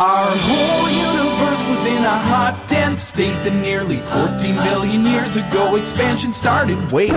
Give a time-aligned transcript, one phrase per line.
[0.00, 5.76] Our whole universe was in a hot, dense state that nearly 14 billion years ago
[5.76, 6.78] expansion started.
[6.90, 7.12] Wait.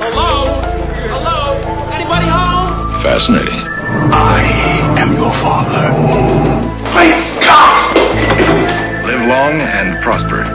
[0.00, 0.48] Hello?
[1.12, 1.60] Hello?
[1.92, 2.72] Anybody home?
[3.04, 3.68] Fascinating.
[4.16, 4.48] I
[4.96, 5.92] am your father.
[6.88, 7.92] Great Scott!
[9.04, 10.48] Live long and prosper.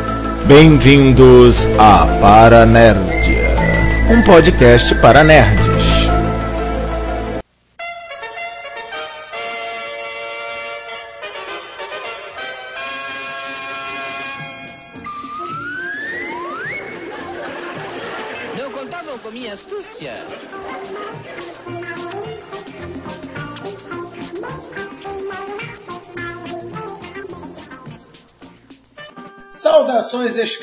[0.48, 3.54] Bem-vindos a Paranerdia,
[4.10, 5.67] um podcast para nerds.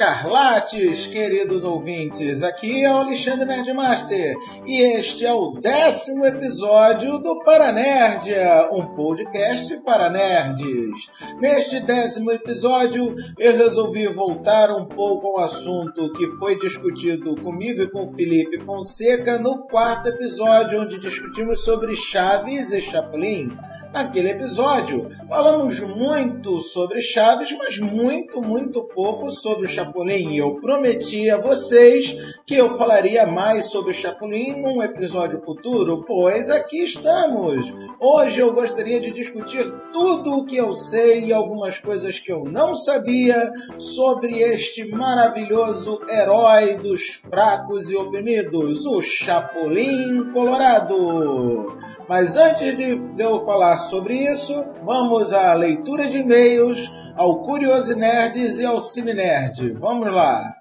[0.05, 2.43] Escarlates, queridos ouvintes.
[2.43, 4.37] Aqui é o Alexandre Nerdmaster
[4.67, 11.09] e este é o décimo episódio do Paranerdia, um podcast para nerds.
[11.41, 17.91] Neste décimo episódio, eu resolvi voltar um pouco ao assunto que foi discutido comigo e
[17.91, 23.57] com o Felipe Fonseca no quarto episódio, onde discutimos sobre Chaves e Chapolin.
[23.91, 30.35] Naquele episódio, falamos muito sobre Chaves, mas muito, muito pouco sobre o Chapolin.
[30.35, 36.51] Eu prometi a vocês que eu falaria mais sobre o Chapolin num episódio futuro, pois
[36.51, 37.73] aqui estamos.
[38.01, 42.45] Hoje eu gostaria de discutir tudo o que eu sei e algumas coisas que eu
[42.45, 51.77] não sabia sobre este maravilhoso herói dos fracos e oprimidos, o Chapolin Colorado.
[52.09, 58.59] Mas antes de eu falar sobre isso, vamos à leitura de e-mails, ao Curioso Nerds
[58.59, 59.74] e ao Cine Nerd.
[59.79, 60.55] Vamos lá!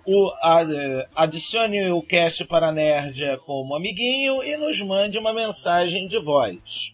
[0.04, 0.32] o,
[1.14, 6.91] adicione o cast para Nerd como amiguinho e nos mande uma mensagem de voz.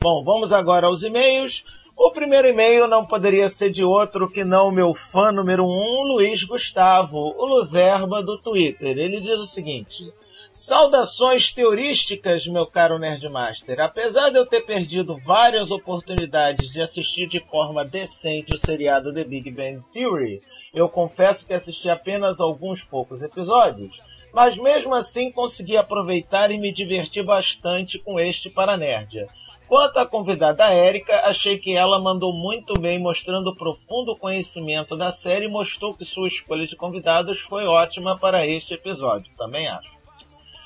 [0.00, 1.64] Bom, vamos agora aos e-mails.
[1.96, 6.02] O primeiro e-mail não poderia ser de outro que não o meu fã número um,
[6.12, 8.96] Luiz Gustavo, o Luzerba do Twitter.
[8.96, 10.08] Ele diz o seguinte:
[10.52, 13.80] Saudações teorísticas, meu caro Nerdmaster.
[13.80, 19.24] Apesar de eu ter perdido várias oportunidades de assistir de forma decente o seriado The
[19.24, 20.40] Big Bang Theory,
[20.72, 24.00] eu confesso que assisti apenas alguns poucos episódios,
[24.32, 29.26] mas mesmo assim consegui aproveitar e me divertir bastante com este Paranerdia.
[29.68, 35.44] Quanto à convidada Érica, achei que ela mandou muito bem mostrando profundo conhecimento da série
[35.44, 39.98] e mostrou que sua escolha de convidados foi ótima para este episódio, também acho.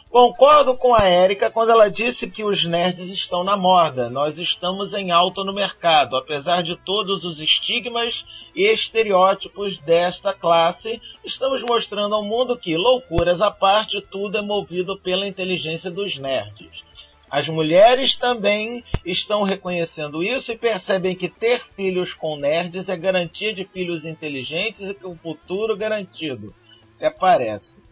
[0.08, 4.08] Concordo com a Érica quando ela disse que os nerds estão na moda.
[4.08, 11.00] Nós estamos em alta no mercado, apesar de todos os estigmas e estereótipos desta classe.
[11.24, 16.91] Estamos mostrando ao mundo que, loucuras à parte, tudo é movido pela inteligência dos nerds.
[17.32, 23.54] As mulheres também estão reconhecendo isso e percebem que ter filhos com nerds é garantia
[23.54, 26.54] de filhos inteligentes e o futuro garantido.
[26.98, 27.82] Até parece.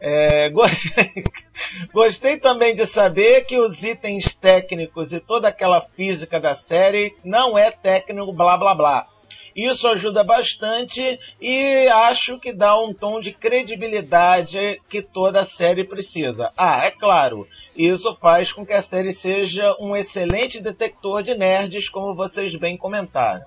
[0.00, 1.12] É, gostei,
[1.94, 7.56] gostei também de saber que os itens técnicos e toda aquela física da série não
[7.56, 9.06] é técnico blá blá blá.
[9.54, 16.50] Isso ajuda bastante e acho que dá um tom de credibilidade que toda série precisa.
[16.56, 17.46] Ah, é claro,
[17.76, 22.76] isso faz com que a série seja um excelente detector de nerds, como vocês bem
[22.76, 23.44] comentaram.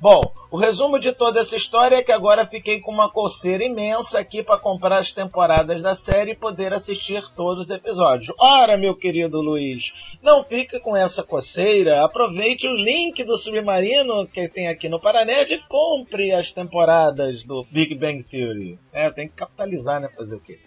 [0.00, 4.20] Bom, o resumo de toda essa história é que agora fiquei com uma coceira imensa
[4.20, 8.32] aqui para comprar as temporadas da série e poder assistir todos os episódios.
[8.38, 9.92] Ora, meu querido Luiz,
[10.22, 15.52] não fique com essa coceira, aproveite o link do Submarino que tem aqui no Paranet
[15.52, 18.78] e compre as temporadas do Big Bang Theory.
[18.92, 20.08] É, tem que capitalizar, né?
[20.16, 20.60] Fazer o quê?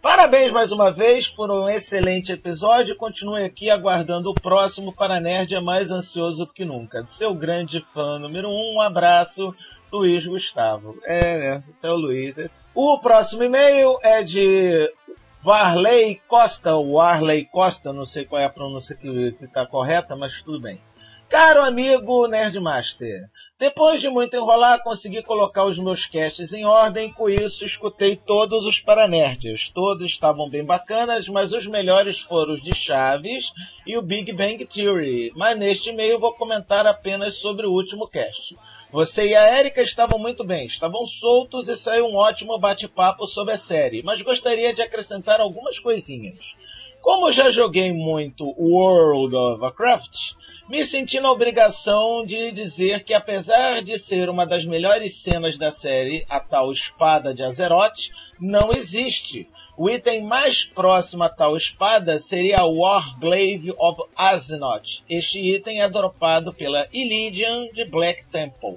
[0.00, 2.96] Parabéns mais uma vez por um excelente episódio.
[2.96, 7.04] Continue aqui aguardando o próximo para Nerd é mais ansioso que nunca.
[7.08, 9.52] Seu grande fã número um, um abraço,
[9.92, 10.96] Luiz Gustavo.
[11.04, 11.64] É, né?
[11.76, 12.62] Esse é o Luiz.
[12.72, 14.88] O próximo e-mail é de
[15.42, 20.42] Varley Costa, o Arley Costa, não sei qual é a pronúncia que está correta, mas
[20.44, 20.80] tudo bem.
[21.28, 23.28] Caro amigo Nerdmaster,
[23.58, 28.64] depois de muito enrolar, consegui colocar os meus casts em ordem, com isso escutei todos
[28.64, 29.68] os Paranerds.
[29.68, 33.52] Todos estavam bem bacanas, mas os melhores foram os de Chaves
[33.84, 35.32] e o Big Bang Theory.
[35.34, 38.56] Mas neste e-mail vou comentar apenas sobre o último cast.
[38.92, 43.54] Você e a Erika estavam muito bem, estavam soltos e saiu um ótimo bate-papo sobre
[43.54, 46.56] a série, mas gostaria de acrescentar algumas coisinhas.
[47.02, 50.38] Como já joguei muito World of Warcraft,
[50.68, 55.70] me senti na obrigação de dizer que apesar de ser uma das melhores cenas da
[55.70, 59.48] série, a tal espada de Azeroth, não existe.
[59.78, 65.02] O item mais próximo a tal espada seria a Warglaive of Azeroth.
[65.08, 68.76] Este item é dropado pela Illidian de Black Temple.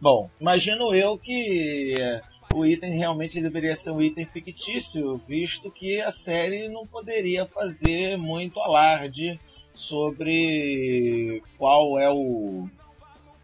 [0.00, 2.20] Bom, imagino eu que eh,
[2.52, 8.16] o item realmente deveria ser um item fictício, visto que a série não poderia fazer
[8.16, 9.38] muito alarde
[9.80, 12.66] sobre qual é o,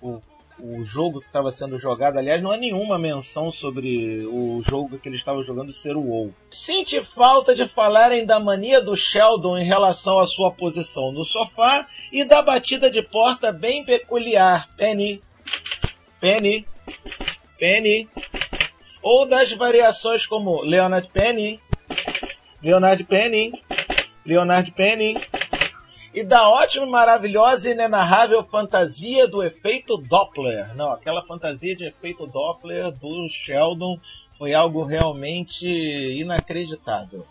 [0.00, 0.22] o,
[0.60, 2.18] o jogo que estava sendo jogado.
[2.18, 6.34] Aliás, não há nenhuma menção sobre o jogo que ele estava jogando ser o WoW.
[6.50, 11.86] Sente falta de falarem da mania do Sheldon em relação à sua posição no sofá
[12.12, 14.68] e da batida de porta bem peculiar.
[14.76, 15.22] Penny,
[16.20, 16.66] Penny,
[17.58, 18.08] Penny.
[19.02, 21.60] Ou das variações como Leonard Penny,
[22.60, 23.52] Leonard Penny,
[24.24, 25.14] Leonard Penny
[26.16, 30.75] e da ótima, maravilhosa e inenarrável fantasia do efeito Doppler.
[30.75, 34.00] Não, aquela fantasia de efeito Doppler do Sheldon
[34.38, 37.26] foi algo realmente inacreditável.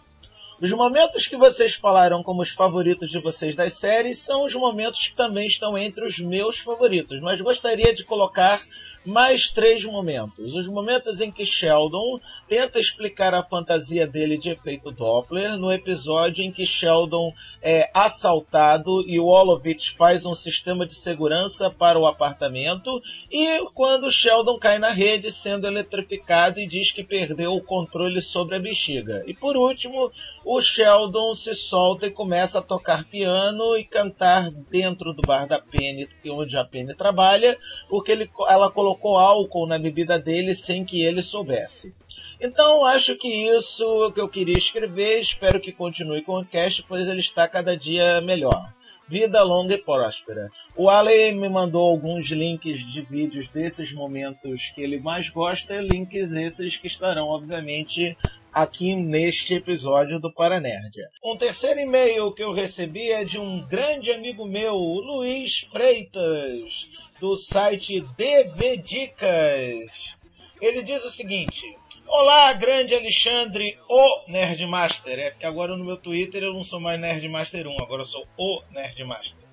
[0.62, 5.08] Os momentos que vocês falaram como os favoritos de vocês das séries são os momentos
[5.08, 8.62] que também estão entre os meus favoritos, mas gostaria de colocar
[9.04, 10.54] mais três momentos.
[10.54, 16.44] Os momentos em que Sheldon tenta explicar a fantasia dele de efeito Doppler no episódio
[16.44, 22.06] em que Sheldon é assaltado e o Olovich faz um sistema de segurança para o
[22.06, 28.22] apartamento e quando Sheldon cai na rede sendo eletrificado e diz que perdeu o controle
[28.22, 29.24] sobre a bexiga.
[29.26, 30.12] E por último,
[30.46, 35.60] o Sheldon se solta e começa a tocar piano e cantar dentro do bar da
[35.60, 37.58] Penny, onde a Penny trabalha,
[37.90, 41.94] porque ele, ela colocou álcool na bebida dele sem que ele soubesse.
[42.40, 45.22] Então, acho que isso que eu queria escrever.
[45.22, 48.74] Espero que continue com o cast, pois ele está cada dia melhor.
[49.08, 50.50] Vida longa e próspera.
[50.76, 56.32] O Ale me mandou alguns links de vídeos desses momentos que ele mais gosta, links
[56.32, 58.18] esses que estarão, obviamente,
[58.52, 61.10] aqui neste episódio do Paranerdia.
[61.24, 66.88] Um terceiro e-mail que eu recebi é de um grande amigo meu, Luiz Freitas,
[67.20, 70.16] do site DV Dicas.
[70.60, 71.64] Ele diz o seguinte:
[72.08, 75.20] Olá, grande Alexandre, o Nerdmaster.
[75.20, 78.28] É porque agora no meu Twitter eu não sou mais Nerdmaster 1, agora eu sou
[78.38, 79.48] o Nerdmaster.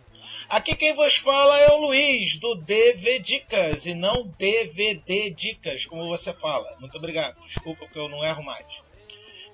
[0.51, 6.07] Aqui quem vos fala é o Luiz, do DV Dicas, e não DVD Dicas, como
[6.07, 6.77] você fala.
[6.79, 8.67] Muito obrigado, desculpa que eu não erro mais.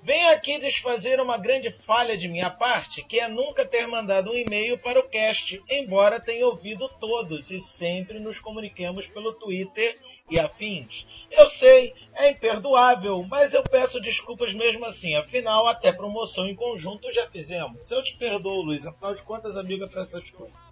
[0.03, 4.37] Venho aqui desfazer uma grande falha de minha parte, que é nunca ter mandado um
[4.37, 9.97] e-mail para o cast, embora tenha ouvido todos e sempre nos comuniquemos pelo Twitter
[10.29, 11.05] e afins.
[11.31, 15.15] Eu sei, é imperdoável, mas eu peço desculpas mesmo assim.
[15.15, 17.89] Afinal, até promoção em conjunto já fizemos.
[17.91, 18.85] Eu te perdoo, Luiz.
[18.85, 20.69] Afinal de contas, amiga para essas coisas.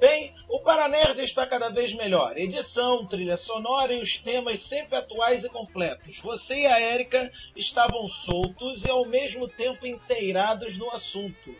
[0.00, 2.36] Bem, o Paranerd está cada vez melhor.
[2.38, 6.18] Edição, trilha sonora e os temas sempre atuais e completos.
[6.20, 11.52] Você e a Érica estavam soltos e ao mesmo tempo inteirados no assunto.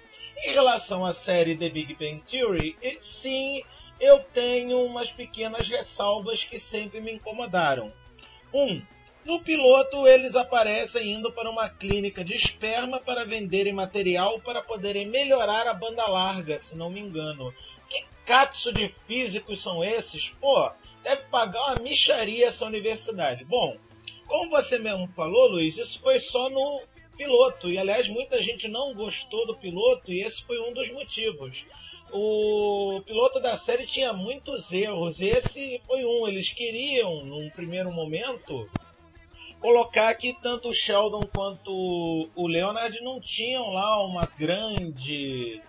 [0.45, 3.61] Em relação à série The Big Bang Theory, sim,
[4.01, 7.93] eu tenho umas pequenas ressalvas que sempre me incomodaram.
[8.53, 8.83] Um,
[9.25, 15.07] no piloto, eles aparecem indo para uma clínica de esperma para venderem material para poderem
[15.07, 17.53] melhorar a banda larga, se não me engano.
[17.89, 20.31] Que catso de físicos são esses?
[20.41, 20.71] Pô,
[21.03, 23.45] deve pagar uma micharia essa universidade.
[23.45, 23.77] Bom,
[24.27, 26.83] como você mesmo falou, Luiz, isso foi só no
[27.19, 27.69] piloto.
[27.69, 31.67] E aliás, muita gente não gostou do piloto e esse foi um dos motivos.
[32.13, 35.21] O piloto da série tinha muitos erros.
[35.21, 36.27] Esse foi um.
[36.27, 38.71] Eles queriam, num primeiro momento,
[39.61, 45.61] colocar que tanto o Sheldon quanto o Leonard não tinham lá uma grande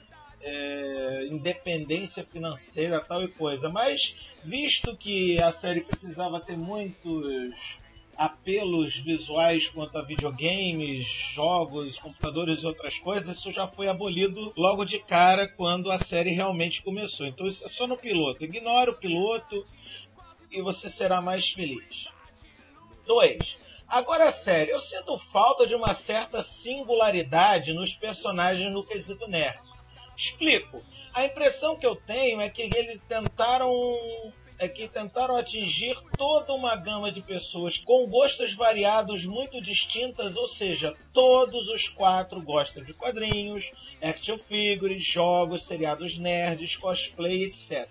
[0.41, 3.67] é, independência financeira tal e coisa.
[3.67, 7.78] Mas visto que a série precisava ter muitos
[8.19, 14.83] apelos visuais quanto a videogames, jogos, computadores e outras coisas, isso já foi abolido logo
[14.83, 17.25] de cara quando a série realmente começou.
[17.25, 18.43] Então isso é só no piloto.
[18.43, 19.63] Ignora o piloto
[20.51, 22.09] e você será mais feliz.
[23.07, 23.57] 2.
[23.87, 29.61] Agora é sério, eu sinto falta de uma certa singularidade nos personagens no quesito nerd.
[30.17, 30.83] Explico.
[31.13, 33.71] A impressão que eu tenho é que eles tentaram
[34.59, 40.47] é que tentaram atingir toda uma gama de pessoas com gostos variados muito distintas, ou
[40.47, 47.87] seja, todos os quatro gostam de quadrinhos, action figures, jogos, seriados nerds, cosplay, etc.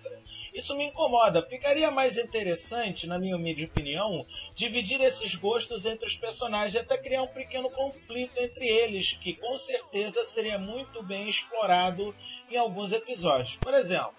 [0.53, 1.41] Isso me incomoda.
[1.41, 6.97] Ficaria mais interessante, na minha humilde opinião, dividir esses gostos entre os personagens e até
[6.97, 12.13] criar um pequeno conflito entre eles, que com certeza seria muito bem explorado
[12.51, 13.55] em alguns episódios.
[13.57, 14.13] Por exemplo,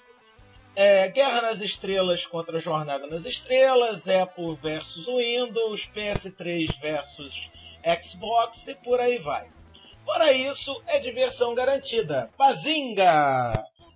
[0.75, 7.51] é, Guerra nas Estrelas contra Jornada nas Estrelas, Apple versus Windows, PS3 versus
[8.03, 9.49] Xbox e por aí vai.
[10.05, 12.31] Fora isso, é diversão garantida.
[12.37, 13.53] Bazinga!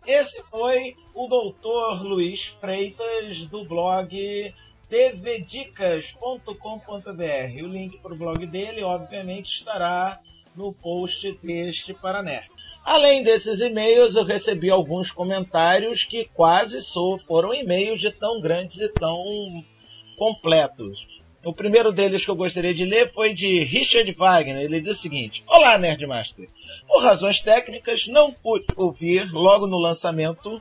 [0.07, 4.55] Esse foi o doutor Luiz Freitas do blog
[4.89, 7.63] tvdicas.com.br.
[7.63, 10.21] O link para o blog dele, obviamente, estará
[10.55, 12.45] no post deste Paraner.
[12.85, 18.79] Além desses e-mails, eu recebi alguns comentários que quase sou, foram e-mails de tão grandes
[18.79, 19.25] e tão
[20.19, 21.07] completos.
[21.43, 24.63] O primeiro deles que eu gostaria de ler foi de Richard Wagner.
[24.63, 26.49] Ele diz o seguinte: Olá, Nerdmaster.
[26.87, 30.61] Por razões técnicas, não pude ouvir logo no lançamento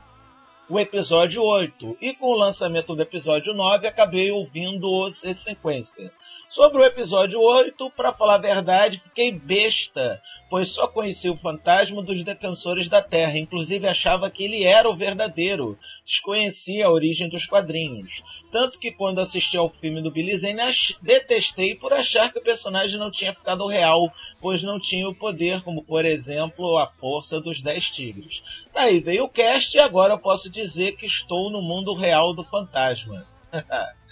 [0.70, 1.98] o episódio 8.
[2.01, 6.12] E com o lançamento do episódio 9, acabei ouvindo-os em sequência.
[6.53, 10.22] Sobre o episódio 8, para falar a verdade, fiquei besta
[10.53, 14.95] pois só conhecia o fantasma dos defensores da Terra, inclusive achava que ele era o
[14.95, 18.22] verdadeiro, desconhecia a origem dos quadrinhos.
[18.51, 20.62] Tanto que quando assisti ao filme do Billy Zane,
[21.01, 25.63] detestei por achar que o personagem não tinha ficado real, pois não tinha o poder,
[25.63, 28.43] como por exemplo a força dos Dez Tigres.
[28.72, 32.43] Daí veio o cast e agora eu posso dizer que estou no mundo real do
[32.43, 33.25] fantasma.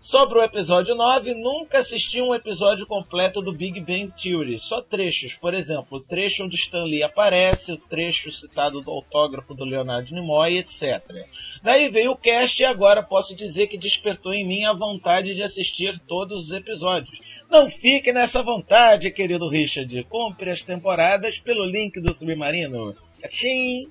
[0.00, 5.34] Sobre o episódio 9, nunca assisti um episódio completo do Big Bang Theory, só trechos.
[5.34, 10.14] Por exemplo, o trecho onde Stan Lee aparece, o trecho citado do autógrafo do Leonardo
[10.14, 11.02] Nimoy, etc.
[11.64, 15.42] Daí veio o cast e agora posso dizer que despertou em mim a vontade de
[15.42, 17.18] assistir todos os episódios.
[17.50, 20.04] Não fique nessa vontade, querido Richard.
[20.04, 22.94] Compre as temporadas pelo link do Submarino.
[23.28, 23.90] Tchim!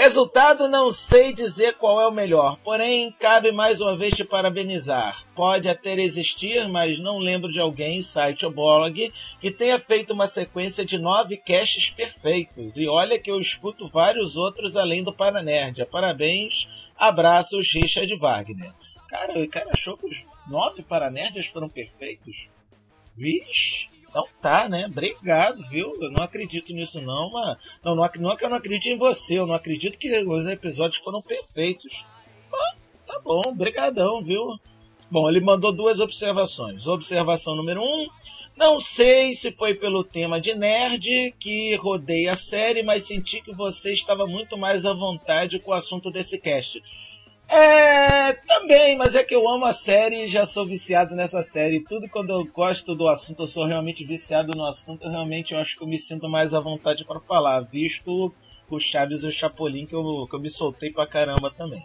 [0.00, 5.24] Resultado não sei dizer qual é o melhor, porém cabe mais uma vez te parabenizar.
[5.34, 10.28] Pode até existir, mas não lembro de alguém, site ou blog, que tenha feito uma
[10.28, 12.76] sequência de nove caches perfeitos.
[12.76, 15.84] E olha que eu escuto vários outros além do Paranerd.
[15.86, 18.72] Parabéns, abraços Richard Wagner.
[19.08, 22.48] Cara, o cara achou que os nove Paranerds foram perfeitos?
[23.16, 23.97] Vixe!
[24.18, 24.86] Então tá, né?
[24.86, 25.94] Obrigado, viu?
[26.00, 27.56] Eu não acredito nisso não, mas...
[27.84, 30.46] Não, não, não é que eu não acredito em você, eu não acredito que os
[30.46, 32.04] episódios foram perfeitos.
[33.06, 34.58] Tá bom, brigadão, viu?
[35.10, 36.86] Bom, ele mandou duas observações.
[36.86, 38.08] Observação número um,
[38.56, 43.54] não sei se foi pelo tema de nerd que rodei a série, mas senti que
[43.54, 46.82] você estava muito mais à vontade com o assunto desse cast.
[47.50, 51.82] É, também, mas é que eu amo a série e já sou viciado nessa série.
[51.82, 55.76] Tudo quando eu gosto do assunto, eu sou realmente viciado no assunto, realmente eu acho
[55.76, 58.34] que eu me sinto mais à vontade para falar, visto
[58.70, 61.82] o Chaves e o Chapolin que eu, que eu me soltei pra caramba também.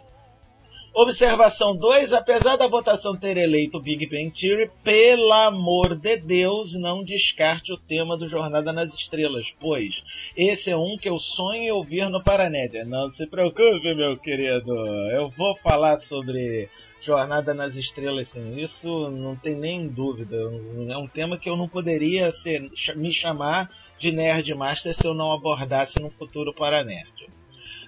[0.96, 2.12] Observação 2.
[2.12, 7.76] Apesar da votação ter eleito Big Bang Theory, pelo amor de Deus, não descarte o
[7.76, 10.04] tema do Jornada nas Estrelas, pois
[10.36, 12.84] esse é um que eu sonho ouvir no Paranédia.
[12.84, 14.72] Não se preocupe, meu querido.
[15.10, 16.68] Eu vou falar sobre
[17.02, 18.62] Jornada nas Estrelas, sim.
[18.62, 20.36] Isso não tem nem dúvida.
[20.36, 25.12] É um tema que eu não poderia ser, me chamar de Nerd Master se eu
[25.12, 27.34] não abordasse no futuro Paranerd.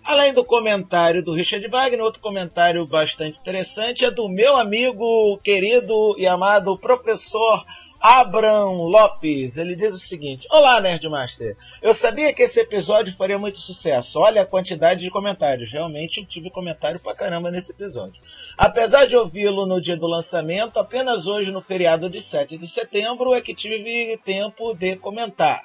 [0.07, 6.15] Além do comentário do Richard Wagner, outro comentário bastante interessante é do meu amigo querido
[6.17, 7.65] e amado professor
[8.01, 9.59] Abraham Lopes.
[9.59, 11.57] Ele diz o seguinte: Olá, Nerdmaster.
[11.83, 14.21] Eu sabia que esse episódio faria muito sucesso.
[14.21, 15.73] Olha a quantidade de comentários.
[15.73, 18.23] Realmente eu tive comentário pra caramba nesse episódio.
[18.57, 23.35] Apesar de ouvi-lo no dia do lançamento, apenas hoje no feriado de 7 de setembro
[23.35, 25.65] é que tive tempo de comentar.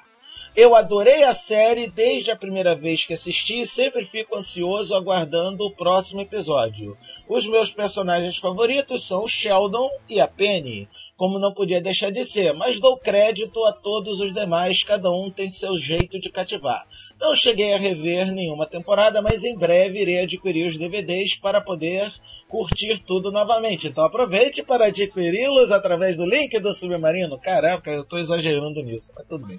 [0.54, 5.64] Eu adorei a série desde a primeira vez que assisti e sempre fico ansioso aguardando
[5.64, 6.94] o próximo episódio.
[7.26, 12.22] Os meus personagens favoritos são o Sheldon e a Penny, como não podia deixar de
[12.24, 16.86] ser, mas dou crédito a todos os demais, cada um tem seu jeito de cativar.
[17.18, 22.12] Não cheguei a rever nenhuma temporada, mas em breve irei adquirir os DVDs para poder
[22.46, 23.88] curtir tudo novamente.
[23.88, 27.40] Então aproveite para adquiri-los através do link do Submarino.
[27.40, 29.58] Caraca, eu estou exagerando nisso, mas tudo bem.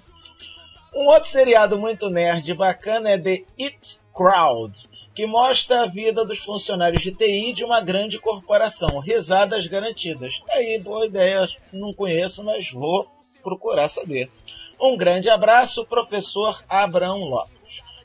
[0.94, 6.38] Um outro seriado muito nerd bacana é The It Crowd, que mostra a vida dos
[6.38, 9.00] funcionários de TI de uma grande corporação.
[9.00, 10.40] Risadas garantidas.
[10.42, 11.44] Tá aí, boa ideia.
[11.72, 13.08] Não conheço, mas vou
[13.42, 14.30] procurar saber.
[14.80, 17.54] Um grande abraço, professor Abraão Lopes.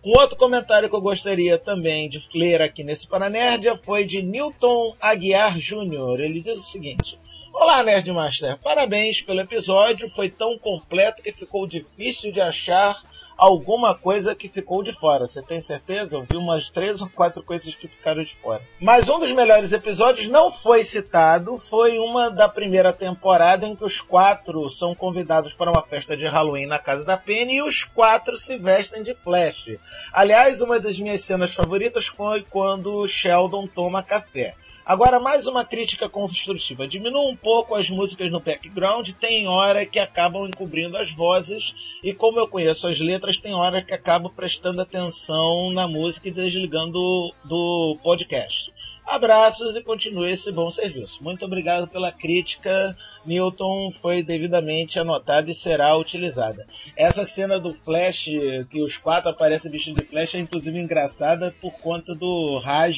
[0.04, 4.95] Um outro comentário que eu gostaria também de ler aqui nesse Paranerdia foi de Newton
[4.99, 6.21] Aguiar Jr.
[6.21, 7.19] Ele diz o seguinte:
[7.52, 8.58] Olá, Nerdmaster.
[8.58, 10.10] Parabéns pelo episódio.
[10.12, 13.02] Foi tão completo que ficou difícil de achar
[13.36, 15.28] alguma coisa que ficou de fora.
[15.28, 16.16] Você tem certeza?
[16.16, 18.62] Eu vi umas três ou quatro coisas que ficaram de fora.
[18.80, 21.58] Mas um dos melhores episódios não foi citado.
[21.58, 26.28] Foi uma da primeira temporada em que os quatro são convidados para uma festa de
[26.28, 29.78] Halloween na casa da Penny e os quatro se vestem de Flash.
[30.14, 34.56] Aliás, uma das minhas cenas favoritas foi quando Sheldon toma café.
[34.86, 36.88] Agora, mais uma crítica construtiva.
[36.88, 42.13] Diminua um pouco as músicas no background, tem hora que acabam encobrindo as vozes, e
[42.13, 47.00] como eu conheço as letras, tem hora que acabo prestando atenção na música e desligando
[47.46, 48.74] do podcast.
[49.10, 51.24] Abraços e continue esse bom serviço.
[51.24, 52.95] Muito obrigado pela crítica.
[53.26, 56.67] Newton foi devidamente anotada e será utilizada.
[56.95, 58.26] Essa cena do Flash,
[58.69, 62.95] que os quatro aparecem vestidos de Flash, é inclusive engraçada por conta do Raj,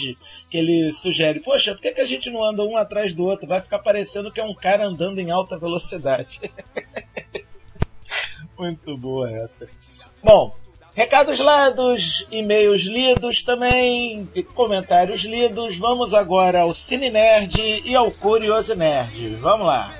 [0.50, 1.40] que ele sugere.
[1.40, 3.48] Poxa, por que, que a gente não anda um atrás do outro?
[3.48, 6.42] Vai ficar parecendo que é um cara andando em alta velocidade.
[8.60, 9.66] Muito boa essa.
[10.22, 10.54] Bom,
[10.94, 15.78] Recados lados, e-mails lidos também, comentários lidos.
[15.78, 19.36] Vamos agora ao Cine Nerd e ao Curioso Nerd.
[19.36, 19.96] Vamos lá.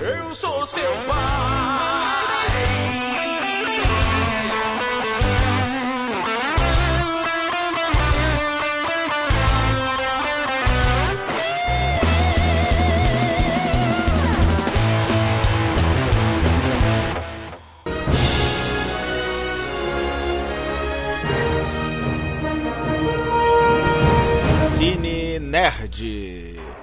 [0.00, 2.23] Eu sou seu pai.
[26.04, 26.76] Nerd.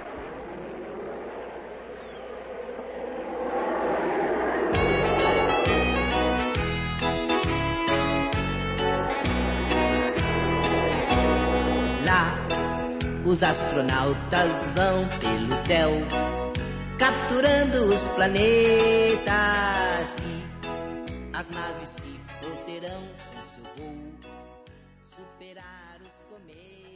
[12.04, 12.36] Lá,
[13.24, 15.92] os astronautas vão pelo céu,
[16.98, 19.22] capturando os planetas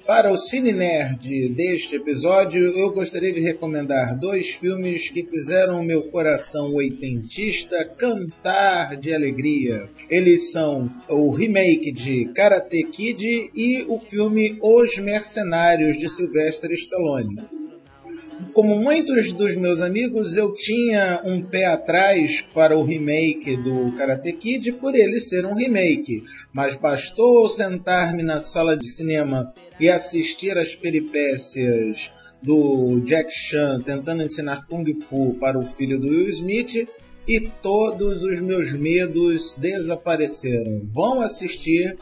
[0.06, 6.04] Para o Cine Nerd deste episódio, eu gostaria de recomendar dois filmes que fizeram meu
[6.12, 9.90] coração oitentista cantar de alegria.
[10.08, 17.65] Eles são o remake de Karate Kid e o filme Os Mercenários de Sylvester Stallone.
[18.54, 24.32] Como muitos dos meus amigos, eu tinha um pé atrás para o remake do Karate
[24.34, 30.58] Kid por ele ser um remake, mas bastou sentar-me na sala de cinema e assistir
[30.58, 36.88] às peripécias do Jack Chan tentando ensinar Kung Fu para o filho do Will Smith
[37.28, 40.82] e todos os meus medos desapareceram.
[40.94, 41.98] Vão assistir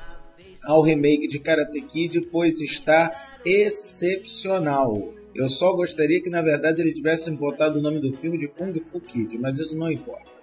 [0.63, 3.11] ao remake de Karate Kid, pois está
[3.45, 5.13] excepcional.
[5.35, 8.73] Eu só gostaria que, na verdade, ele tivesse botado o nome do filme de Kung
[8.79, 10.33] Fu Kid, mas isso não importa.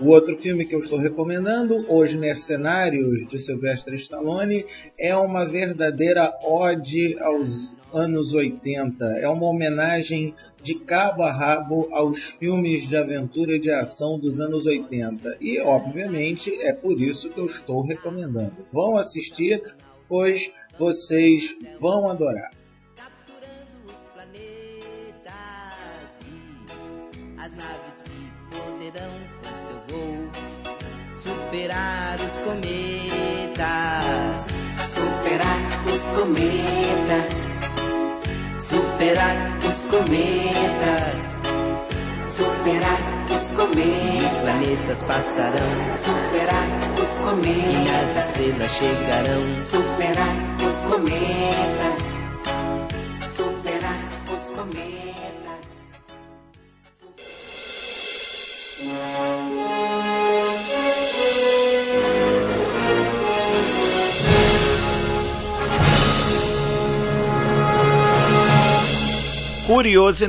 [0.00, 4.66] O outro filme que eu estou recomendando, Os Mercenários, de Sylvester Stallone,
[4.98, 9.04] é uma verdadeira ode aos anos 80.
[9.18, 14.40] É uma homenagem de cabo a rabo aos filmes de aventura e de ação dos
[14.40, 15.38] anos 80.
[15.40, 18.52] E, obviamente, é por isso que eu estou recomendando.
[18.70, 19.62] Vão assistir,
[20.08, 22.50] pois vocês vão adorar.
[31.52, 33.52] Superar os cometas.
[34.88, 37.32] Superar os cometas.
[38.58, 39.36] Superar
[39.68, 41.38] os cometas.
[42.24, 44.32] Superar os cometas.
[44.32, 45.92] Os planetas passarão.
[45.92, 47.76] Superar os cometas.
[47.76, 49.60] E as estrelas chegarão.
[49.60, 50.34] Superar
[50.66, 52.11] os cometas.
[69.72, 70.28] Curioso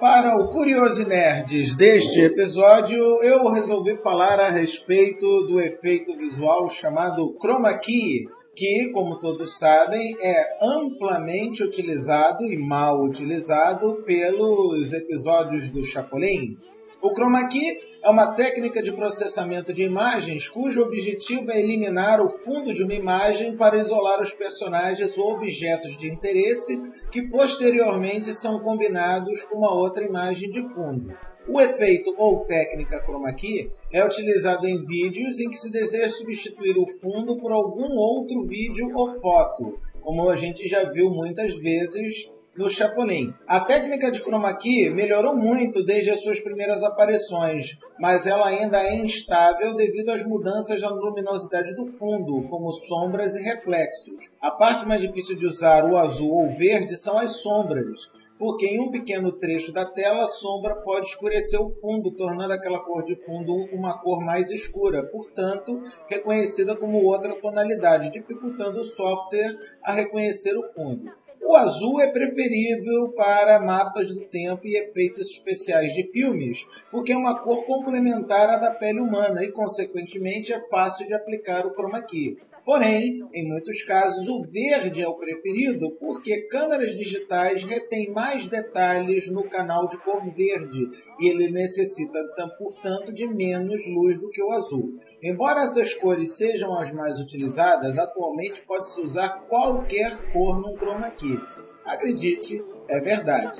[0.00, 7.36] Para o Curioso Nerds deste episódio, eu resolvi falar a respeito do efeito visual chamado
[7.40, 15.82] Chroma Key, que, como todos sabem, é amplamente utilizado e mal utilizado pelos episódios do
[15.82, 16.56] Chapolin.
[17.00, 22.28] O Chroma Key é uma técnica de processamento de imagens cujo objetivo é eliminar o
[22.28, 26.76] fundo de uma imagem para isolar os personagens ou objetos de interesse
[27.12, 31.14] que posteriormente são combinados com uma outra imagem de fundo.
[31.46, 36.76] O efeito ou técnica chroma key é utilizado em vídeos em que se deseja substituir
[36.76, 42.28] o fundo por algum outro vídeo ou foto, como a gente já viu muitas vezes
[42.58, 43.32] no Chapolin.
[43.46, 48.82] A técnica de chroma key melhorou muito desde as suas primeiras aparições, mas ela ainda
[48.82, 54.28] é instável devido às mudanças na luminosidade do fundo, como sombras e reflexos.
[54.42, 58.80] A parte mais difícil de usar o azul ou verde são as sombras, porque em
[58.80, 63.14] um pequeno trecho da tela a sombra pode escurecer o fundo, tornando aquela cor de
[63.24, 70.56] fundo uma cor mais escura, portanto, reconhecida como outra tonalidade, dificultando o software a reconhecer
[70.56, 71.08] o fundo.
[71.40, 77.16] O azul é preferível para mapas do tempo e efeitos especiais de filmes, porque é
[77.16, 82.02] uma cor complementar à da pele humana e, consequentemente, é fácil de aplicar o chroma
[82.02, 82.36] key.
[82.68, 89.32] Porém, em muitos casos, o verde é o preferido porque câmeras digitais retêm mais detalhes
[89.32, 92.18] no canal de cor verde e ele necessita,
[92.58, 94.92] portanto, de menos luz do que o azul.
[95.22, 101.40] Embora essas cores sejam as mais utilizadas, atualmente pode-se usar qualquer cor no chroma key.
[101.86, 103.50] Acredite, é verdade.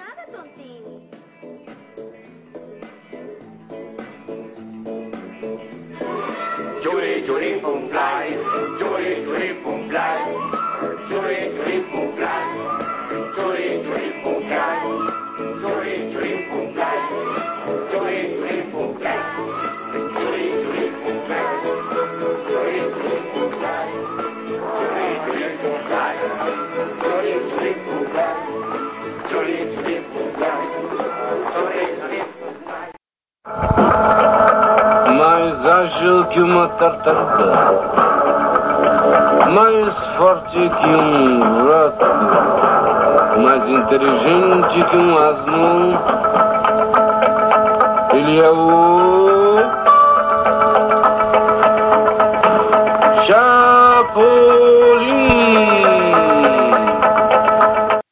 [6.88, 8.31] Joy, joy, boom, fly.
[8.79, 10.16] Joy, joy, boom, fly.
[11.11, 12.58] Joy, joy, boom, fly.
[36.09, 37.53] Ágil que uma tartaruga,
[39.53, 42.07] mais forte que um rato,
[43.40, 45.99] mais inteligente que um asno.
[48.14, 49.59] Ele é o
[53.27, 54.49] Chapolin.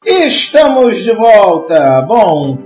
[0.05, 2.03] Estamos de volta!
[2.07, 2.66] Bom,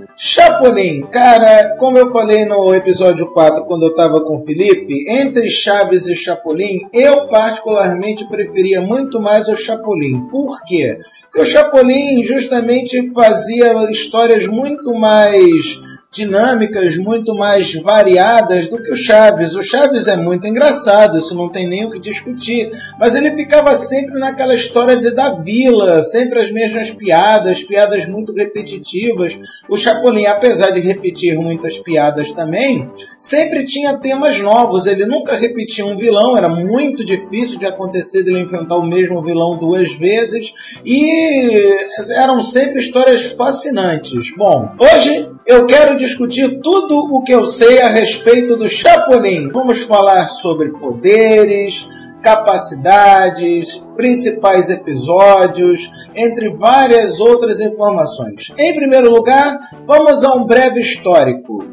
[0.61, 5.49] Chapolin, cara, como eu falei no episódio 4 quando eu tava com o Felipe, entre
[5.49, 10.27] Chaves e Chapolin, eu particularmente preferia muito mais o Chapolin.
[10.29, 10.99] Por quê?
[11.23, 15.81] Porque o Chapolin justamente fazia histórias muito mais
[16.13, 19.55] dinâmicas muito mais variadas do que o Chaves.
[19.55, 22.69] O Chaves é muito engraçado, isso não tem nem o que discutir,
[22.99, 28.33] mas ele ficava sempre naquela história de, da vila, sempre as mesmas piadas, piadas muito
[28.33, 29.39] repetitivas.
[29.69, 35.85] O Chapolin, apesar de repetir muitas piadas também, sempre tinha temas novos, ele nunca repetia
[35.85, 40.53] um vilão, era muito difícil de acontecer dele enfrentar o mesmo vilão duas vezes,
[40.85, 44.35] e eram sempre histórias fascinantes.
[44.35, 49.49] Bom, hoje eu quero discutir tudo o que eu sei a respeito do Chapolin.
[49.49, 51.89] Vamos falar sobre poderes,
[52.21, 58.51] capacidades, principais episódios, entre várias outras informações.
[58.57, 61.65] Em primeiro lugar, vamos a um breve histórico.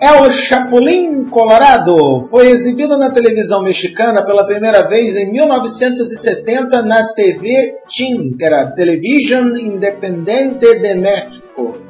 [0.00, 7.76] El Chapulín Colorado foi exibido na televisão mexicana pela primeira vez em 1970 na TV
[7.88, 11.81] TIM, que era Television Independente de México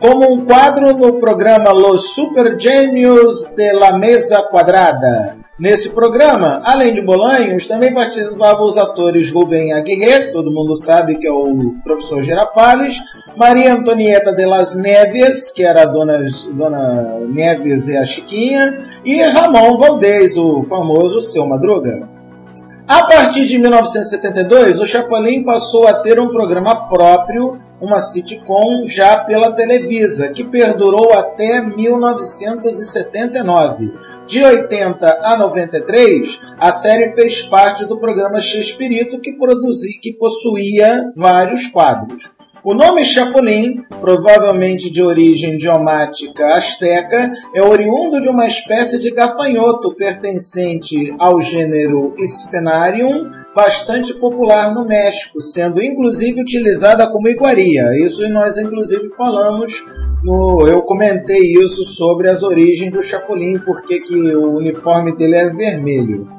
[0.00, 5.36] como um quadro no programa Los Super Genios de la Mesa Quadrada.
[5.58, 11.26] Nesse programa, além de Bolanhos, também participavam os atores Rubem Aguirre, todo mundo sabe que
[11.26, 13.00] é o professor Girapales,
[13.36, 19.20] Maria Antonieta de las Neves, que era a dona, dona Neves e a Chiquinha, e
[19.20, 22.17] Ramon Valdez, o famoso Seu Madruga.
[22.88, 29.18] A partir de 1972, o Chapolin passou a ter um programa próprio, uma sitcom já
[29.18, 33.92] pela Televisa, que perdurou até 1979.
[34.26, 39.36] De 80 a 93, a série fez parte do programa X-Espírito, que,
[40.00, 42.30] que possuía vários quadros.
[42.64, 49.94] O nome Chapolin, provavelmente de origem idiomática asteca, é oriundo de uma espécie de gafanhoto
[49.94, 57.84] pertencente ao gênero Sphenarium, bastante popular no México, sendo inclusive utilizada como iguaria.
[58.04, 59.84] Isso nós inclusive falamos
[60.24, 65.48] no, eu comentei isso sobre as origens do Chapolin, porque que o uniforme dele é
[65.50, 66.37] vermelho.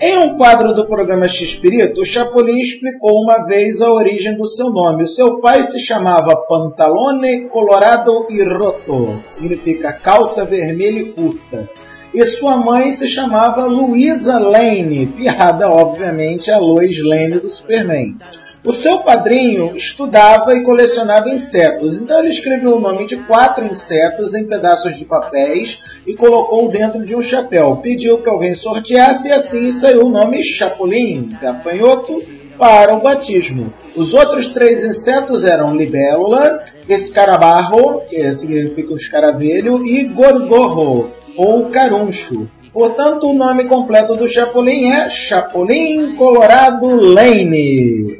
[0.00, 4.70] Em um quadro do programa X-Espírito, o Chapolin explicou uma vez a origem do seu
[4.70, 5.02] nome.
[5.02, 11.68] O seu pai se chamava Pantalone Colorado e Roto, significa calça vermelha e curta.
[12.14, 18.16] E sua mãe se chamava Louisa Lane, piada, obviamente, a Lois Lane do Superman.
[18.64, 24.34] O seu padrinho estudava e colecionava insetos, então ele escreveu o nome de quatro insetos
[24.34, 27.76] em pedaços de papéis e colocou dentro de um chapéu.
[27.76, 32.20] Pediu que alguém sorteasse e assim saiu o nome Chapolin, gafanhoto,
[32.58, 33.72] para o batismo.
[33.94, 42.48] Os outros três insetos eram libélula, escarabarro, que significa escaravelho, e gorgorro, ou caruncho.
[42.72, 48.18] Portanto, o nome completo do Chapolin é Chapolin Colorado Lane.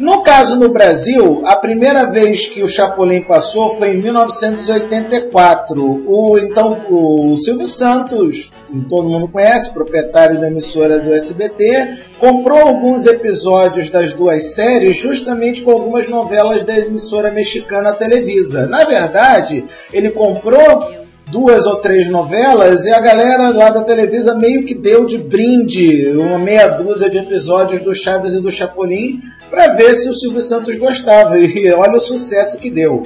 [0.00, 6.04] No caso no Brasil, a primeira vez que o Chapolin passou foi em 1984.
[6.06, 8.50] O então o Silvio Santos,
[8.88, 15.62] todo mundo conhece, proprietário da emissora do SBT, comprou alguns episódios das duas séries justamente
[15.62, 18.66] com algumas novelas da emissora mexicana Televisa.
[18.66, 20.99] Na verdade, ele comprou
[21.30, 26.10] duas ou três novelas e a galera lá da Televisa meio que deu de brinde
[26.16, 30.40] uma meia dúzia de episódios do Chaves e do Chapolin para ver se o Silvio
[30.40, 31.38] Santos gostava.
[31.50, 33.02] E olha o sucesso que deu.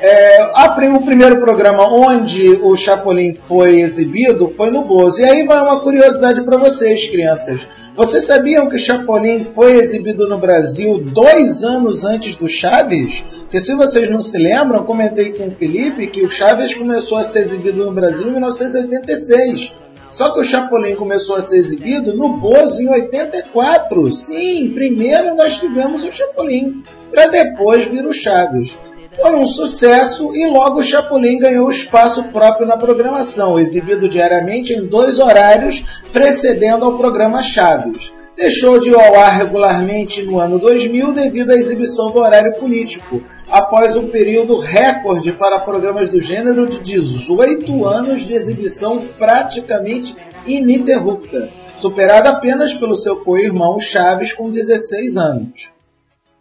[0.00, 0.52] É,
[0.94, 5.20] o primeiro programa onde o Chapolin foi exibido foi no Bozo.
[5.20, 7.66] E aí vai uma curiosidade para vocês, crianças.
[7.98, 13.24] Vocês sabiam que o Chapolin foi exibido no Brasil dois anos antes do Chaves?
[13.50, 17.24] Que se vocês não se lembram, comentei com o Felipe que o Chaves começou a
[17.24, 19.74] ser exibido no Brasil em 1986.
[20.12, 24.12] Só que o Chapolin começou a ser exibido no Bozo em 84.
[24.12, 28.76] Sim, primeiro nós tivemos o Chapolin, para depois vir o Chaves.
[29.16, 34.86] Foi um sucesso e logo o Chapolin ganhou espaço próprio na programação, exibido diariamente em
[34.86, 38.12] dois horários, precedendo ao programa Chaves.
[38.36, 43.20] Deixou de ir ao ar regularmente no ano 2000 devido à exibição do horário político,
[43.50, 50.14] após um período recorde para programas do gênero de 18 anos de exibição praticamente
[50.46, 55.77] ininterrupta, superada apenas pelo seu co-irmão Chaves com 16 anos.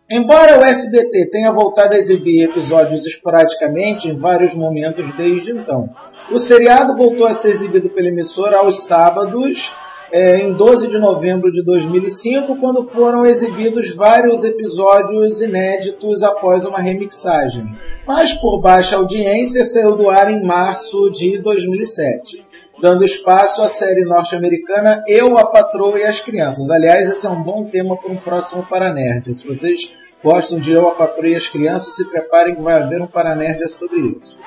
[0.09, 5.89] Embora o SBT tenha voltado a exibir episódios esporadicamente em vários momentos desde então,
[6.31, 9.75] o seriado voltou a ser exibido pela emissora aos sábados,
[10.09, 16.79] é, em 12 de novembro de 2005, quando foram exibidos vários episódios inéditos após uma
[16.79, 17.65] remixagem.
[18.07, 22.46] Mas por baixa audiência saiu do ar em março de 2007
[22.79, 26.69] dando espaço à série norte-americana Eu, a Patroa e as Crianças.
[26.69, 29.33] Aliás, esse é um bom tema para um próximo Paranerd.
[29.33, 29.91] Se vocês
[30.23, 33.67] gostam de Eu, a Patroa e as Crianças, se preparem que vai haver um Paranerd
[33.69, 34.37] sobre isso.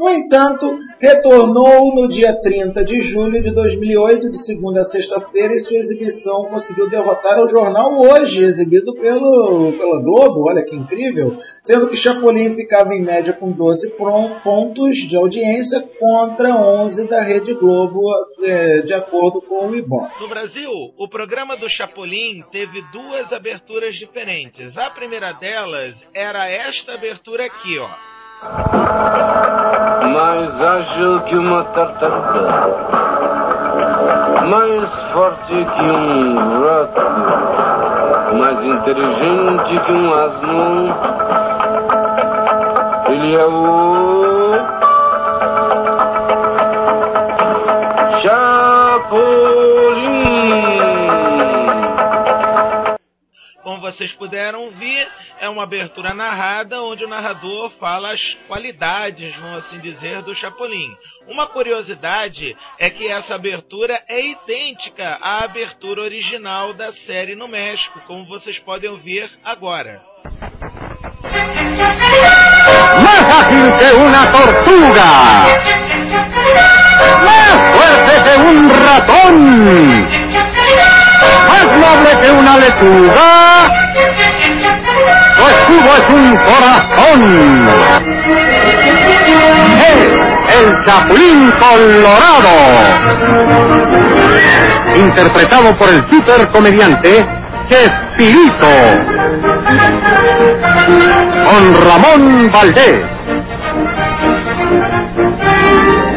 [0.00, 5.58] No entanto, retornou no dia 30 de julho de 2008, de segunda a sexta-feira, e
[5.58, 11.86] sua exibição conseguiu derrotar o jornal Hoje, exibido pelo, pela Globo, olha que incrível, sendo
[11.86, 13.94] que Chapolin ficava em média com 12
[14.42, 18.00] pontos de audiência contra 11 da Rede Globo,
[18.42, 20.18] é, de acordo com o Ibope.
[20.18, 24.78] No Brasil, o programa do Chapolin teve duas aberturas diferentes.
[24.78, 32.70] A primeira delas era esta abertura aqui, ó mais ágil que uma tartaruga,
[34.48, 37.02] mais forte que um rato,
[38.38, 40.96] mais inteligente que um asno.
[43.08, 44.54] Ele é o
[53.90, 55.08] vocês puderam ver,
[55.40, 60.96] é uma abertura narrada onde o narrador fala as qualidades, vamos assim dizer, do Chapolin.
[61.26, 68.00] Uma curiosidade é que essa abertura é idêntica à abertura original da série no México,
[68.06, 70.02] como vocês podem ouvir agora.
[73.02, 75.04] Más ágil que una tortuga,
[77.24, 80.10] más fuerte que un ratón.
[81.48, 83.68] Más noble que una lechuga,
[85.34, 87.20] su escudo es un corazón.
[89.80, 90.00] Es
[90.56, 92.56] el Chapulín Colorado,
[94.96, 97.26] interpretado por el supercomediante
[97.68, 98.68] Chespirito,
[101.46, 102.96] con Ramón Valdés,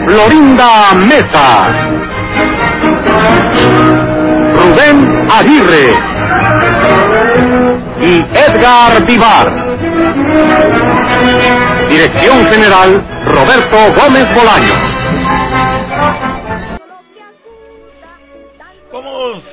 [0.08, 1.48] Florinda Mesa,
[4.74, 5.94] Rubén Aguirre
[8.02, 9.78] y Edgar Vivar.
[11.90, 14.93] Dirección General Roberto Gómez Bolaño.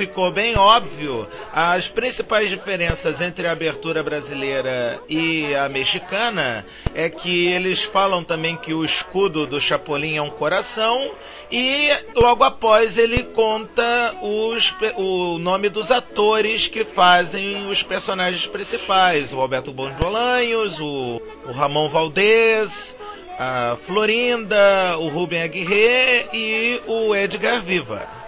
[0.01, 7.49] Ficou bem óbvio, as principais diferenças entre a abertura brasileira e a mexicana é que
[7.49, 11.11] eles falam também que o escudo do Chapolin é um coração
[11.53, 19.35] e logo após ele conta os, o nome dos atores que fazem os personagens principais:
[19.35, 22.97] o Alberto Bonjolanhos, o, o Ramon Valdez,
[23.39, 28.20] a Florinda, o Rubem Aguirre e o Edgar Viva.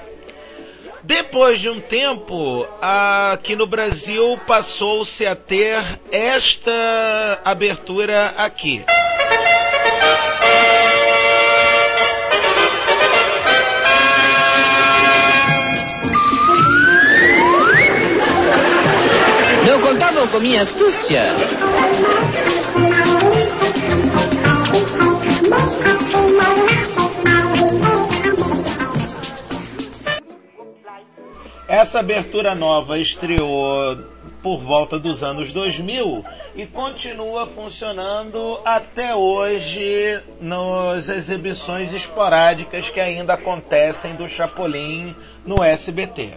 [1.05, 8.85] Depois de um tempo, aqui no Brasil passou-se a ter esta abertura aqui.
[19.67, 21.23] Não contavam com minha astúcia.
[31.73, 33.96] Essa abertura nova estreou
[34.42, 36.23] por volta dos anos 2000
[36.54, 45.16] e continua funcionando até hoje nas exibições esporádicas que ainda acontecem do Chapolin
[45.46, 46.33] no SBT.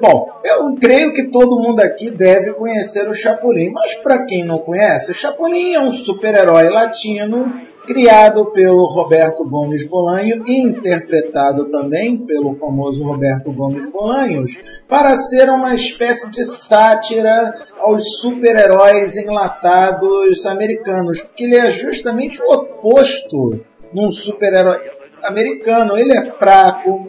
[0.00, 4.58] Bom, eu creio que todo mundo aqui deve conhecer o Chapolin, mas para quem não
[4.58, 7.52] conhece, o Chapolin é um super-herói latino
[7.86, 14.58] criado pelo Roberto Gomes Bolanho e interpretado também pelo famoso Roberto Gomes Bolanhos,
[14.88, 22.52] para ser uma espécie de sátira aos super-heróis enlatados americanos, porque ele é justamente o
[22.52, 23.60] oposto
[23.92, 24.78] num super-herói
[25.22, 25.96] americano.
[25.96, 27.08] Ele é fraco,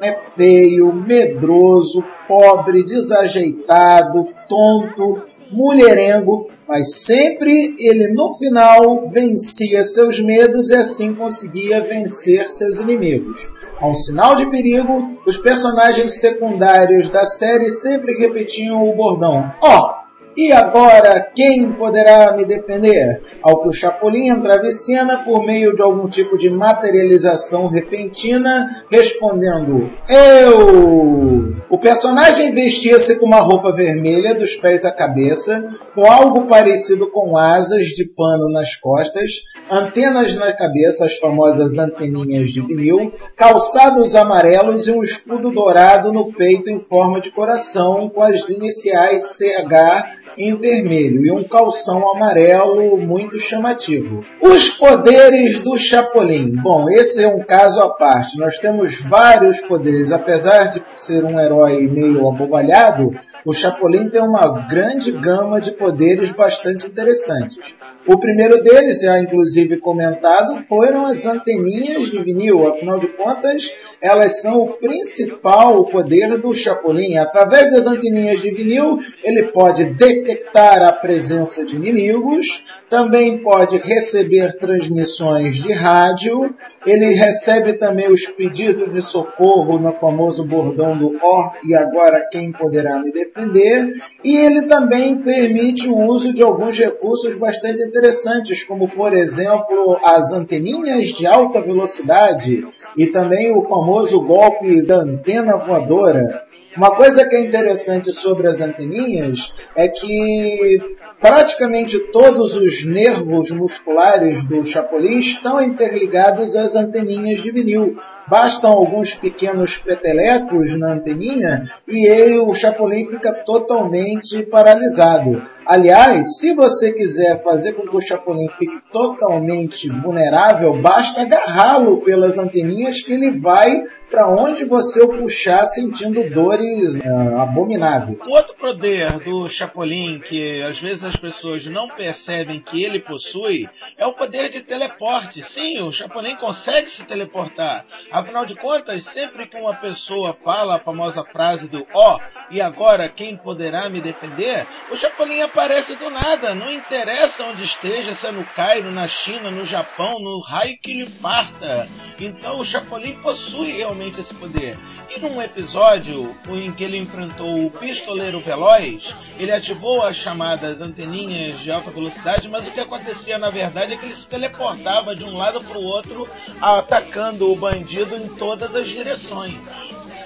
[0.00, 10.70] é feio, medroso, pobre, desajeitado, tonto, mulherengo, mas sempre ele no final vencia seus medos
[10.70, 13.48] e assim conseguia vencer seus inimigos.
[13.78, 19.88] A um sinal de perigo, os personagens secundários da série sempre repetiam o bordão: ó,
[19.88, 20.01] oh,
[20.36, 23.22] e agora, quem poderá me defender?
[23.42, 29.90] Ao que o Chapolin entrava cena por meio de algum tipo de materialização repentina, respondendo:
[30.08, 31.56] Eu!
[31.68, 37.36] O personagem vestia-se com uma roupa vermelha dos pés à cabeça, com algo parecido com
[37.36, 44.86] asas de pano nas costas, antenas na cabeça, as famosas anteninhas de vinil, calçados amarelos
[44.86, 50.56] e um escudo dourado no peito em forma de coração, com as iniciais CH em
[50.56, 54.24] vermelho e um calção amarelo muito chamativo.
[54.40, 56.56] Os poderes do Chapolin.
[56.56, 58.38] Bom, esse é um caso à parte.
[58.38, 60.12] Nós temos vários poderes.
[60.12, 63.14] Apesar de ser um herói meio abobalhado,
[63.44, 67.74] o Chapolin tem uma grande gama de poderes bastante interessantes.
[68.04, 72.66] O primeiro deles, já inclusive comentado, foram as anteninhas de vinil.
[72.66, 77.16] Afinal de contas, elas são o principal poder do Chapolin.
[77.16, 84.58] Através das anteninhas de vinil, ele pode detectar a presença de inimigos, também pode receber
[84.58, 86.52] transmissões de rádio,
[86.84, 92.50] ele recebe também os pedidos de socorro no famoso bordão do Or e agora quem
[92.50, 93.92] poderá me defender,
[94.24, 100.32] e ele também permite o uso de alguns recursos bastante interessantes, como por exemplo as
[100.32, 102.66] anteninhas de alta velocidade
[102.96, 106.42] e também o famoso golpe da antena voadora.
[106.74, 110.80] Uma coisa que é interessante sobre as anteninhas é que
[111.20, 117.96] praticamente todos os nervos musculares do Chapolin estão interligados às anteninhas de vinil.
[118.32, 125.42] Bastam alguns pequenos petelecos na anteninha e ele, o Chapolin fica totalmente paralisado.
[125.66, 132.38] Aliás, se você quiser fazer com que o Chapolin fique totalmente vulnerável, basta agarrá-lo pelas
[132.38, 138.18] anteninhas que ele vai para onde você o puxar sentindo dores uh, abomináveis.
[138.26, 144.06] Outro poder do Chapolin que às vezes as pessoas não percebem que ele possui é
[144.06, 145.42] o poder de teleporte.
[145.42, 147.86] Sim, o Chapolin consegue se teleportar.
[148.22, 152.20] Afinal de contas, sempre que uma pessoa fala a famosa frase do ó, oh,
[152.52, 154.64] e agora quem poderá me defender?
[154.92, 159.50] O Chapolin aparece do nada, não interessa onde esteja, se é no Cairo, na China,
[159.50, 161.88] no Japão, no raio que lhe parta.
[162.20, 164.76] Então o Chapolin possui realmente esse poder.
[165.14, 171.60] E num episódio em que ele enfrentou o pistoleiro veloz, ele ativou as chamadas anteninhas
[171.60, 175.22] de alta velocidade, mas o que acontecia na verdade é que ele se teleportava de
[175.22, 176.26] um lado para o outro,
[176.62, 179.56] atacando o bandido em todas as direções.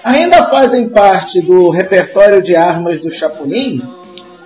[0.05, 3.81] Ainda fazem parte do repertório de armas do Chapolin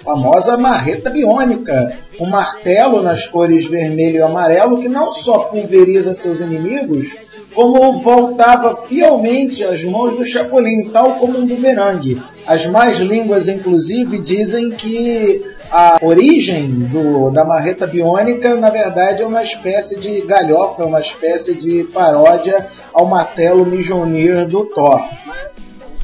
[0.04, 6.42] famosa marreta biônica, um martelo nas cores vermelho e amarelo que não só pulveriza seus
[6.42, 7.16] inimigos,
[7.54, 12.22] como voltava fielmente às mãos do Chapolin, tal como um bumerangue.
[12.46, 19.28] As más línguas, inclusive, dizem que a origem do, da marreta biônica, na verdade, é
[19.28, 25.02] uma espécie de galhofa, uma espécie de paródia ao martelo Mjolnir do Thor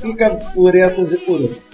[0.02, 1.67] fica por essas e por outras.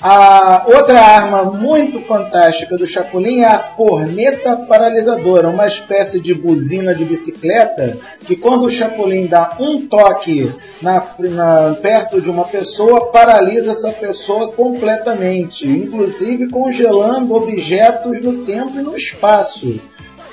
[0.00, 6.94] A outra arma muito fantástica do Chapolin é a corneta paralisadora, uma espécie de buzina
[6.94, 13.06] de bicicleta que quando o Chapolin dá um toque na, na, perto de uma pessoa,
[13.06, 19.80] paralisa essa pessoa completamente, inclusive congelando objetos no tempo e no espaço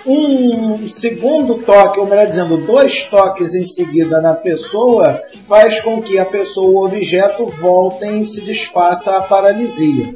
[0.06, 6.18] um segundo toque, ou melhor dizendo, dois toques em seguida na pessoa, faz com que
[6.20, 10.16] a pessoa ou o objeto voltem e se desfaça a paralisia.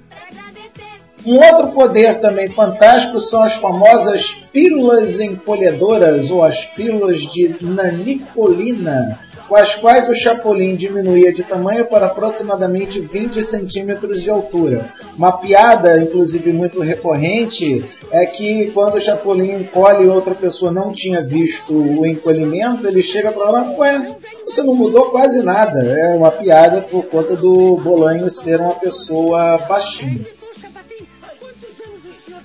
[1.25, 9.19] Um outro poder também fantástico são as famosas pílulas empolhadoras ou as pílulas de nanicolina.
[9.49, 14.85] Com as quais o Chapolin diminuía de tamanho para aproximadamente 20 centímetros de altura.
[15.17, 20.93] Uma piada, inclusive muito recorrente, é que quando o Chapolin encolhe e outra pessoa não
[20.93, 25.81] tinha visto o encolhimento, ele chega para lá, ué, você não mudou quase nada.
[25.81, 30.19] É uma piada por conta do Bolanho ser uma pessoa baixinha.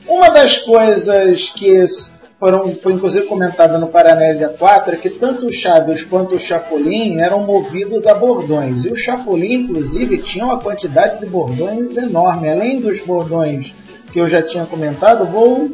[0.09, 1.84] Uma das coisas que
[2.39, 7.20] foram, foi inclusive comentada no Paranélia 4 é que tanto o Chaves quanto o Chapolin
[7.20, 8.85] eram movidos a bordões.
[8.85, 12.51] E o Chapolin, inclusive, tinha uma quantidade de bordões enorme.
[12.51, 13.74] Além dos bordões
[14.12, 15.70] que eu já tinha comentado, vou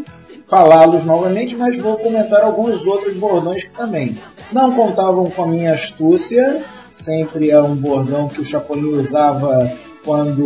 [0.46, 4.18] falá-los novamente, mas vou comentar alguns outros bordões que também
[4.52, 6.62] não contavam com a minha astúcia.
[6.90, 9.72] Sempre é um bordão que o Chapolin usava
[10.04, 10.44] quando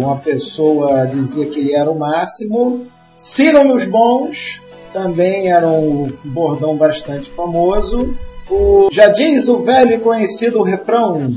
[0.00, 2.86] uma pessoa dizia que ele era o máximo.
[3.16, 4.60] Sigam-me os bons,
[4.96, 8.16] também era um bordão bastante famoso.
[8.48, 11.30] O, já diz o velho e conhecido refrão,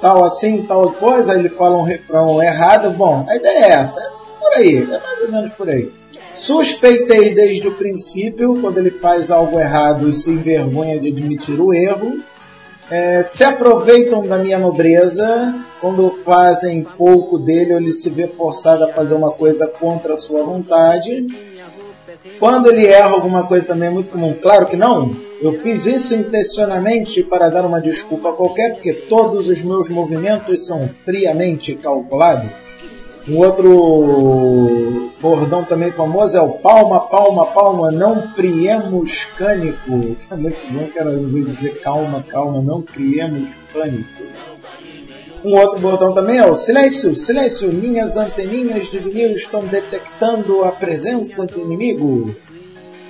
[0.00, 2.90] tal assim, tal coisa, ele fala um refrão errado.
[2.90, 4.08] Bom, a ideia é essa, é
[4.40, 5.92] por aí, é mais ou menos por aí.
[6.34, 11.72] Suspeitei desde o princípio, quando ele faz algo errado e se envergonha de admitir o
[11.72, 12.18] erro.
[12.90, 18.92] É, se aproveitam da minha nobreza, quando fazem pouco dele, ele se vê forçado a
[18.92, 21.26] fazer uma coisa contra a sua vontade.
[22.38, 24.34] Quando ele erra alguma coisa também é muito comum.
[24.40, 25.14] Claro que não.
[25.40, 30.88] Eu fiz isso intencionalmente para dar uma desculpa qualquer, porque todos os meus movimentos são
[30.88, 32.50] friamente calculados.
[33.28, 40.16] Um outro bordão também famoso é o palma, palma, palma, não criemos pânico.
[40.30, 44.22] É muito bom, que era dizer calma, calma, não criemos pânico.
[45.46, 50.72] Um outro bordão também é o silêncio, silêncio, minhas anteninhas de vinil estão detectando a
[50.72, 52.34] presença do inimigo.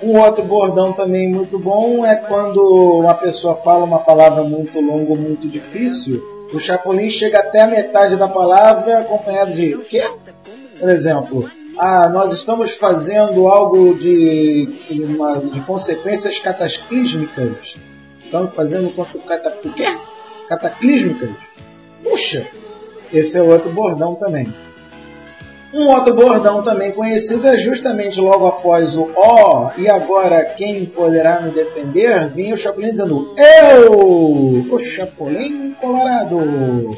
[0.03, 5.14] Um outro bordão também muito bom é quando uma pessoa fala uma palavra muito longa
[5.14, 10.09] muito difícil o Chapolin chega até a metade da palavra acompanhado de quê?
[10.78, 17.76] Por exemplo, ah, nós estamos fazendo algo de, uma, de consequências cataclísmicas.
[18.24, 19.97] Estamos fazendo o quê?
[20.49, 21.30] cataclísmicas.
[22.09, 22.46] Puxa,
[23.12, 24.46] esse é outro bordão também.
[25.74, 30.86] Um outro bordão também conhecido é justamente logo após o Ó, oh, e agora quem
[30.86, 32.28] poderá me defender?
[32.28, 33.92] Vinha o Chapolin dizendo Eu,
[34.70, 36.96] o Chapolin Colorado.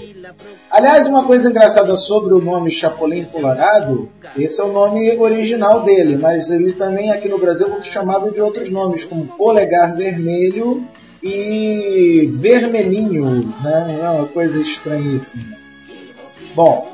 [0.71, 6.19] Aliás, uma coisa engraçada sobre o nome Chapolin Colorado, esse é o nome original dele,
[6.19, 10.87] mas ele também aqui no Brasil é chamado de outros nomes, como Polegar Vermelho
[11.23, 13.99] e Vermelhinho, né?
[14.01, 15.57] É uma coisa estranhíssima.
[16.55, 16.91] Bom,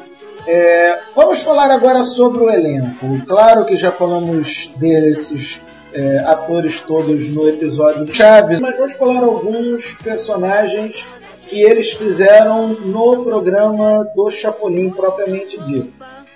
[0.47, 3.18] é, vamos falar agora sobre o elenco.
[3.27, 5.62] Claro que já falamos desses
[5.93, 11.07] é, atores todos no episódio Chaves, mas vamos falar alguns personagens
[11.49, 15.93] que eles fizeram no programa do Chapolin propriamente dito.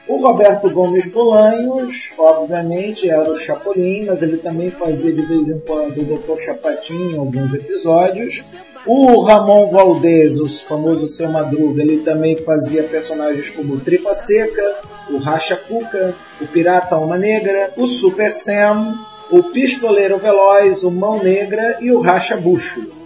[0.08, 5.60] O Roberto Gomes Bolanhos, obviamente, era o Chapolin, mas ele também fazia de vez em
[5.60, 6.40] quando o Dr.
[6.40, 8.42] Chapatin em alguns episódios.
[8.86, 14.76] O Ramon Valdez, o famoso Seu Madruga, ele também fazia personagens como o Tripa Seca,
[15.10, 18.94] o Racha Cuca, o Pirata Alma Negra, o Super Sam,
[19.30, 22.97] o Pistoleiro Veloz, o Mão Negra e o Racha Bucho.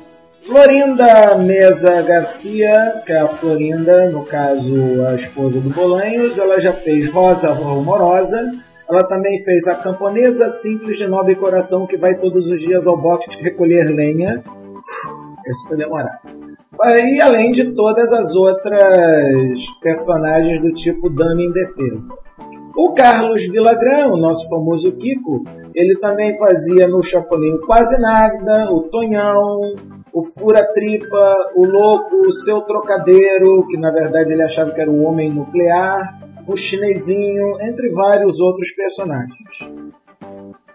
[0.42, 4.74] Florinda Mesa Garcia, que é a Florinda, no caso
[5.06, 8.50] a esposa do Bolanhos, ela já fez Rosa Rumorosa,
[8.88, 12.96] ela também fez a camponesa simples de nobre coração que vai todos os dias ao
[12.96, 14.42] bote recolher lenha
[15.46, 16.20] esse foi demorado.
[16.84, 22.08] E além de todas as outras personagens do tipo Dama em Defesa.
[22.74, 28.82] O Carlos Villagrán, o nosso famoso Kiko, ele também fazia no Chapolin quase nada, o
[28.84, 29.74] Tonhão,
[30.12, 34.90] o Fura Tripa, o Louco, o Seu Trocadeiro, que na verdade ele achava que era
[34.90, 39.70] o Homem Nuclear, o Chinesinho, entre vários outros personagens.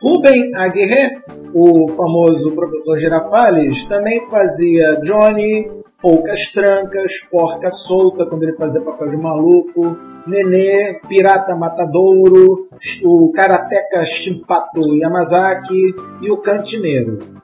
[0.02, 1.22] Rubem Aguirre,
[1.54, 5.70] o famoso professor Girafales, também fazia Johnny,
[6.02, 12.68] Poucas Trancas, Porca Solta, quando ele fazia papel de maluco, Nenê, Pirata Matadouro,
[13.04, 17.37] o Karateka Shimpato Yamazaki e o Cantineiro.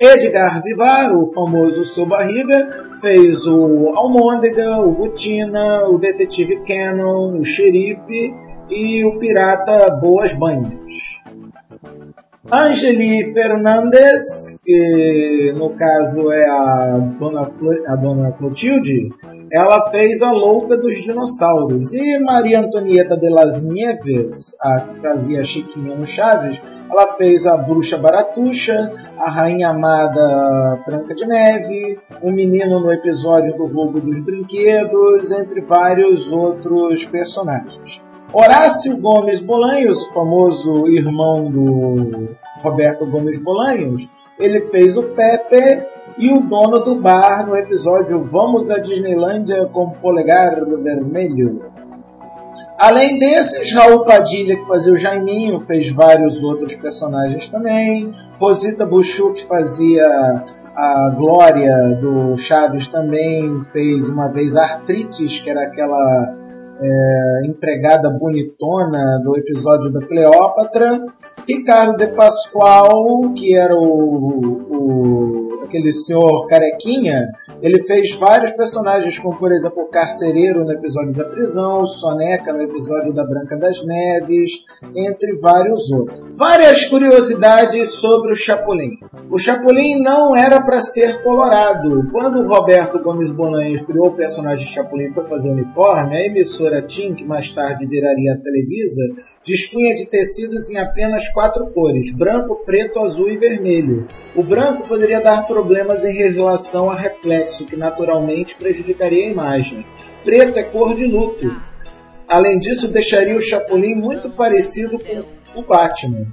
[0.00, 7.44] Edgar Vivar, o famoso Seu Barriga, fez o Almôndega, o Butina, o Detetive Cannon, o
[7.44, 8.34] Xerife
[8.70, 11.20] e o Pirata Boas Banhas.
[12.50, 17.52] Angeli Fernandes, que no caso é a dona,
[17.86, 19.10] a dona Clotilde,
[19.52, 21.92] ela fez a Louca dos Dinossauros.
[21.92, 27.56] E Maria Antonieta de las Nieves, a que fazia Chiquinha no Chaves, ela fez a
[27.56, 34.20] Bruxa Baratuxa, a Rainha Amada Branca de Neve, o menino no episódio do Roubo dos
[34.20, 38.00] Brinquedos, entre vários outros personagens.
[38.32, 42.28] Horácio Gomes Bolanhos, o famoso irmão do
[42.62, 45.84] Roberto Gomes Bolanhos, ele fez o Pepe
[46.18, 51.62] e o dono do bar no episódio Vamos à Disneylândia com Polegar Vermelho.
[52.78, 58.10] Além desses, Raul Padilha, que fazia o Jaiminho, fez vários outros personagens também.
[58.40, 60.06] Rosita Buchu, que fazia
[60.74, 66.34] a Glória do Chaves, também fez uma vez Artrites, que era aquela
[66.80, 71.04] é, empregada bonitona do episódio da Cleópatra.
[71.46, 75.39] Ricardo de Pascoal, que era o, o,
[75.70, 77.30] aquele senhor carequinha,
[77.62, 82.62] ele fez vários personagens, como por exemplo o Carcereiro no episódio da prisão, Soneca no
[82.62, 84.64] episódio da Branca das Neves,
[84.94, 86.20] entre vários outros.
[86.36, 88.98] Várias curiosidades sobre o Chapolin.
[89.30, 92.08] O Chapolin não era para ser colorado.
[92.10, 96.82] Quando o Roberto Gomes Bolanhos criou o personagem Chapolin foi fazer o uniforme, a emissora
[96.82, 99.02] TIM, que mais tarde viraria a Televisa,
[99.44, 104.06] dispunha de tecidos em apenas quatro cores: branco, preto, azul e vermelho.
[104.34, 109.84] O branco poderia dar problemas em relação a reflexo, que naturalmente prejudicaria a imagem.
[110.24, 111.54] Preto é cor de luto.
[112.26, 116.26] Além disso, deixaria o Chapolin muito parecido com o Batman.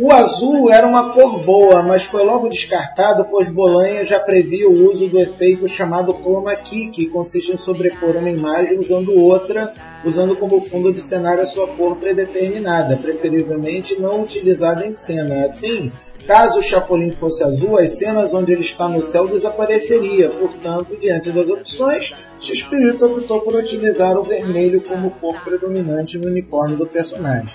[0.00, 4.88] O azul era uma cor boa, mas foi logo descartado, pois Bolanha já previa o
[4.88, 9.74] uso do efeito chamado chroma key, que consiste em sobrepor uma imagem usando outra,
[10.04, 15.42] usando como fundo de cenário a sua cor predeterminada, preferivelmente não utilizada em cena.
[15.42, 15.90] Assim,
[16.28, 20.28] caso o Chapolin fosse azul, as cenas onde ele está no céu desapareceria.
[20.28, 26.76] Portanto, diante das opções, X-Espírito optou por utilizar o vermelho como cor predominante no uniforme
[26.76, 27.52] do personagem.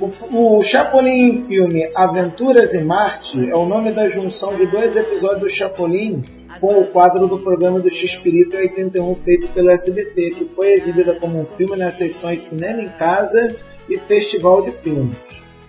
[0.00, 5.40] O, o Chapolin filme Aventuras em Marte é o nome da junção de dois episódios
[5.40, 6.22] do Chapolin
[6.60, 11.40] com o quadro do programa do X-Pirito 81 feito pelo SBT, que foi exibida como
[11.40, 13.54] um filme nas sessões Cinema em Casa
[13.88, 15.16] e Festival de Filmes.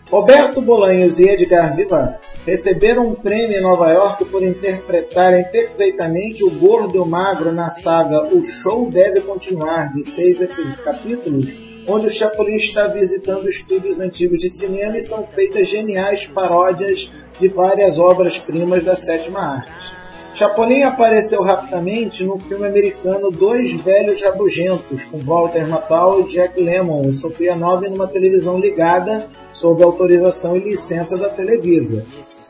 [0.10, 6.52] Roberto Bolanhos e Edgar Vivar receberam um prêmio em Nova York por interpretarem perfeitamente o
[6.52, 10.40] gordo e o magro na saga O Show Deve Continuar, de seis
[10.84, 17.12] capítulos, onde o Chapolin está visitando estúdios antigos de cinema e são feitas geniais paródias
[17.40, 19.94] de várias obras-primas da sétima arte.
[20.34, 27.10] Chapolin apareceu rapidamente no filme americano Dois Velhos Rabugentos, com Walter Matthau e Jack Lemmon,
[27.10, 32.06] e Sofia Nove numa televisão ligada sob autorização e licença da Televisa.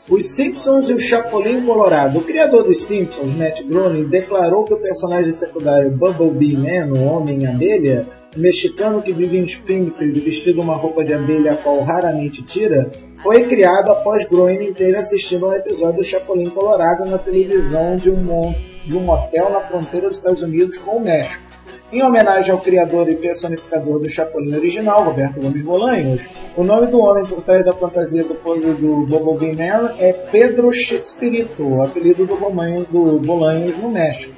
[0.08, 2.18] Os Simpsons e o Chapolin Colorado.
[2.18, 8.06] O criador dos Simpsons, Matt Groening, declarou que o personagem secundário Bumblebee Man, o Homem-Abelha,
[8.36, 13.46] mexicano que vive em Springfield vestido uma roupa de abelha a qual raramente tira, foi
[13.46, 18.54] criado após Groening ter assistido a um episódio do Chapolin Colorado na televisão de um,
[18.84, 21.45] de um hotel na fronteira dos Estados Unidos com o México.
[21.92, 26.98] Em homenagem ao criador e personificador do Chapolin original, Roberto Gomes Bolanhos, o nome do
[26.98, 32.34] homem por trás da fantasia do povo do Bumblebee Man é Pedro Chespirito, apelido do,
[32.34, 34.34] Romanho, do Bolanhos no México.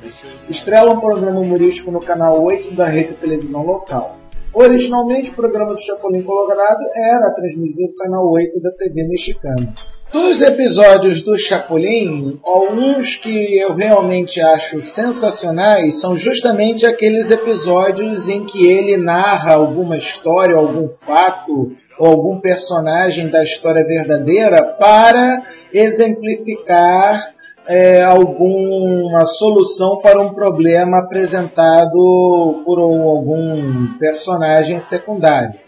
[0.51, 4.18] Estrela um programa humorístico no canal 8 da rede de televisão local.
[4.53, 9.72] Originalmente, o programa do Chapolin Colorado era transmitido no canal 8 da TV mexicana.
[10.11, 18.43] Dos episódios do Chapolin, alguns que eu realmente acho sensacionais são justamente aqueles episódios em
[18.43, 25.43] que ele narra alguma história, algum fato ou algum personagem da história verdadeira para
[25.75, 27.35] exemplificar
[27.67, 35.68] é, alguma solução para um problema apresentado por algum personagem secundário.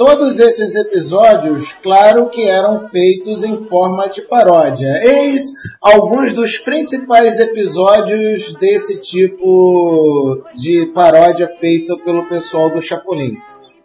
[0.00, 4.98] Todos esses episódios, claro que eram feitos em forma de paródia.
[5.02, 13.36] Eis alguns dos principais episódios desse tipo de paródia feita pelo pessoal do Chapolin.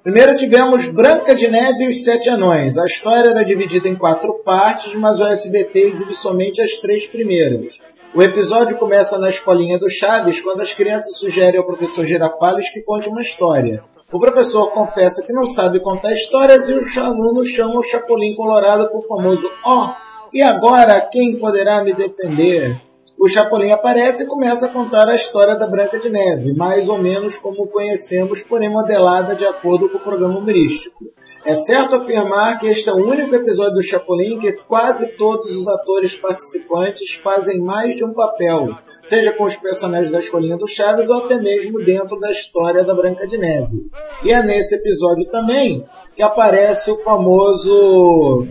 [0.01, 2.77] Primeiro tivemos Branca de Neve e os Sete Anões.
[2.77, 7.75] A história era dividida em quatro partes, mas o SBT exibe somente as três primeiras.
[8.13, 12.81] O episódio começa na escolinha do Chaves, quando as crianças sugerem ao professor Girafales que
[12.83, 13.83] conte uma história.
[14.11, 18.87] O professor confessa que não sabe contar histórias e os alunos chamam o Chapolin Colorado
[18.89, 22.79] por famoso Ó, oh, e agora quem poderá me defender?
[23.25, 26.99] O Chapolin aparece e começa a contar a história da Branca de Neve, mais ou
[26.99, 31.03] menos como conhecemos, porém modelada de acordo com o programa humorístico.
[31.43, 35.67] É certo afirmar que este é o único episódio do Chapolin que quase todos os
[35.67, 41.09] atores participantes fazem mais de um papel, seja com os personagens da Escolinha do Chaves
[41.09, 43.89] ou até mesmo dentro da história da Branca de Neve.
[44.23, 45.83] E é nesse episódio também
[46.15, 48.45] que aparece o famoso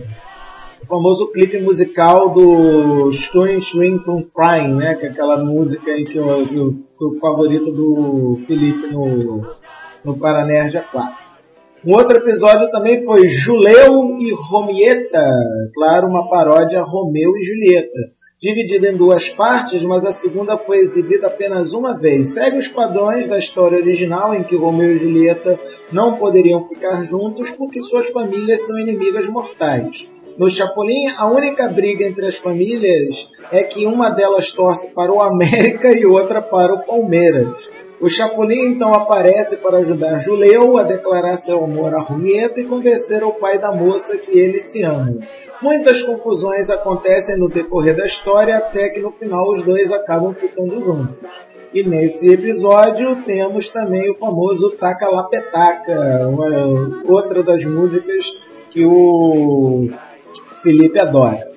[0.85, 4.95] o famoso clipe musical do Swing Swing from Crying, né?
[4.95, 9.41] Que é aquela música aí que que o favorito do Felipe no,
[10.03, 11.25] no Paranerd 4.
[11.83, 15.23] Um outro episódio também foi Juleu e Romieta,
[15.75, 17.99] claro, uma paródia Romeu e Julieta,
[18.41, 22.33] dividida em duas partes, mas a segunda foi exibida apenas uma vez.
[22.33, 25.59] Segue os padrões da história original, em que Romeu e Julieta
[25.91, 30.09] não poderiam ficar juntos porque suas famílias são inimigas mortais.
[30.37, 35.21] No Chapolin, a única briga entre as famílias é que uma delas torce para o
[35.21, 37.69] América e outra para o Palmeiras.
[38.01, 43.23] O Chapolin então aparece para ajudar Juleu a declarar seu amor a Julieta e convencer
[43.23, 45.19] o pai da moça que eles se amam.
[45.61, 50.81] Muitas confusões acontecem no decorrer da história até que no final os dois acabam ficando
[50.81, 51.41] juntos.
[51.73, 56.29] E nesse episódio temos também o famoso Taca Lapetaca,
[57.05, 58.37] outra das músicas
[58.69, 59.89] que o
[60.65, 61.47] Felipe adora.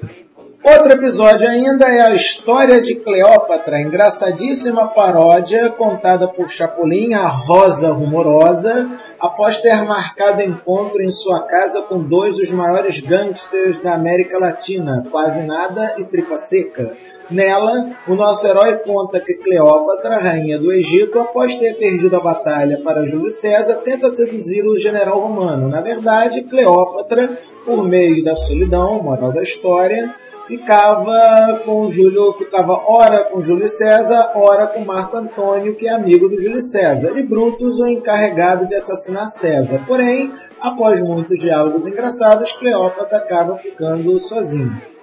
[0.62, 7.90] Outro episódio ainda é a história de Cleópatra, engraçadíssima paródia contada por Chapolin, a Rosa
[7.90, 8.86] Rumorosa,
[9.18, 15.02] após ter marcado encontro em sua casa com dois dos maiores gangsters da América Latina,
[15.10, 16.94] Quase Nada e Tripa Seca.
[17.30, 22.80] Nela, o nosso herói conta que Cleópatra, rainha do Egito, após ter perdido a batalha
[22.82, 25.68] para Júlio César, tenta seduzir o general romano.
[25.68, 30.14] Na verdade, Cleópatra, por meio da solidão, moral da história,
[30.46, 36.30] ficava com Júlio, ficava ora com Júlio César, ora com Marco Antônio, que é amigo
[36.30, 39.84] do Júlio César, e Brutus, o encarregado de assassinar César.
[39.86, 44.97] Porém, após muitos diálogos engraçados, Cleópatra acaba ficando sozinho.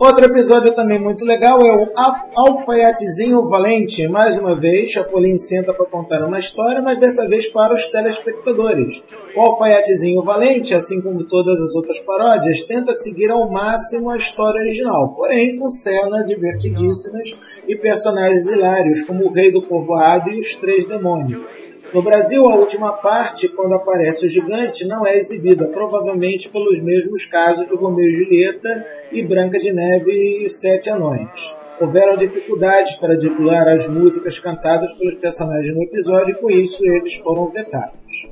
[0.00, 1.92] Outro episódio também muito legal é o
[2.34, 4.08] Alfaiatezinho Valente.
[4.08, 9.04] Mais uma vez, Chapolin senta para contar uma história, mas dessa vez para os telespectadores.
[9.36, 14.62] O Alfaiatezinho Valente, assim como todas as outras paródias, tenta seguir ao máximo a história
[14.62, 17.36] original, porém com cenas divertidíssimas
[17.68, 21.69] e personagens hilários, como o Rei do Povoado e os Três Demônios.
[21.92, 27.26] No Brasil, a última parte, quando aparece o gigante, não é exibida, provavelmente pelos mesmos
[27.26, 31.52] casos do Romeu e Julieta e Branca de Neve e Sete Anões.
[31.80, 37.16] Houveram dificuldades para divulgar as músicas cantadas pelos personagens no episódio e com isso eles
[37.16, 38.28] foram vetados.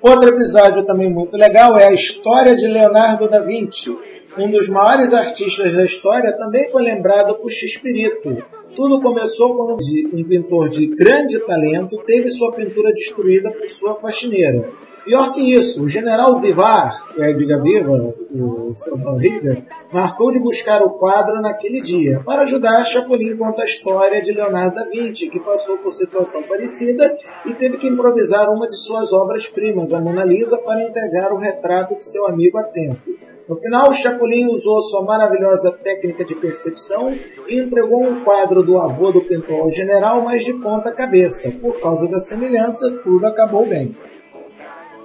[0.00, 3.90] Outro episódio também muito legal é a história de Leonardo da Vinci.
[4.38, 9.78] Um dos maiores artistas da história também foi lembrado por X-Pirito, tudo começou quando
[10.12, 14.70] um pintor de grande talento teve sua pintura destruída por sua faxineira.
[15.04, 19.58] Pior que isso, o general Vivar, que é Diga Viva, o seu barriga,
[19.92, 24.76] marcou de buscar o quadro naquele dia, para ajudar Chapolin conta a história de Leonardo
[24.76, 27.14] da Vinci, que passou por situação parecida
[27.44, 31.96] e teve que improvisar uma de suas obras-primas, a Mona Lisa, para entregar o retrato
[31.96, 33.02] de seu amigo a tempo.
[33.46, 37.14] No final, Chapolin usou sua maravilhosa técnica de percepção
[37.46, 41.50] e entregou um quadro do avô do pintor ao general, mas de ponta cabeça.
[41.60, 43.94] Por causa da semelhança, tudo acabou bem.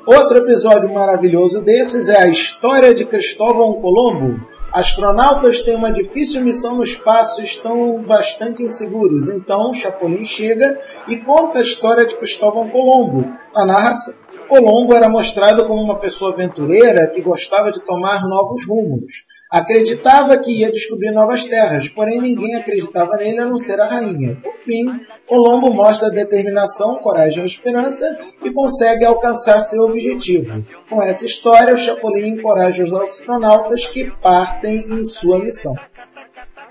[0.05, 4.39] Outro episódio maravilhoso desses é a história de Cristóvão Colombo.
[4.71, 9.27] Astronautas têm uma difícil missão no espaço e estão bastante inseguros.
[9.27, 10.79] Então, Chapolin chega
[11.09, 13.25] e conta a história de Cristóvão Colombo.
[13.53, 14.18] A narração
[14.49, 19.23] Colombo era mostrado como uma pessoa aventureira que gostava de tomar novos rumos.
[19.49, 24.37] Acreditava que ia descobrir novas terras, porém ninguém acreditava nele a não ser a rainha.
[24.41, 24.85] Por fim,
[25.27, 28.05] Colombo mostra determinação, coragem e esperança
[28.43, 30.65] e consegue alcançar seu objetivo.
[30.89, 35.75] Com essa história, o Chapolin encoraja os astronautas que partem em sua missão.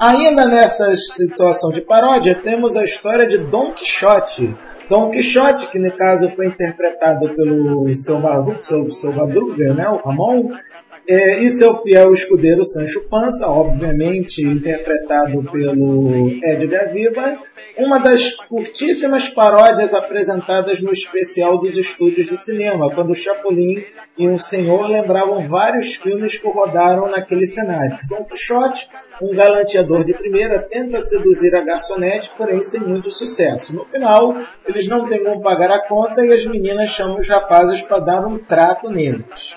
[0.01, 4.57] Ainda nessa situação de paródia, temos a história de Don Quixote,
[4.89, 10.51] Dom Quixote, que no caso foi interpretado pelo seu, Madruga, né, o Ramon,
[11.07, 17.39] é, e seu fiel escudeiro Sancho Panza, obviamente interpretado pelo Edgar Viva,
[17.79, 23.85] uma das curtíssimas paródias apresentadas no especial dos estúdios de cinema, quando Chapolin
[24.16, 27.97] e um senhor lembravam vários filmes que rodaram naquele cenário.
[28.09, 28.89] Don Quixote,
[29.22, 33.74] um galanteador de primeira, tenta seduzir a garçonete, porém sem muito sucesso.
[33.74, 34.35] No final,
[34.66, 38.26] eles não têm como pagar a conta e as meninas chamam os rapazes para dar
[38.26, 39.57] um trato neles.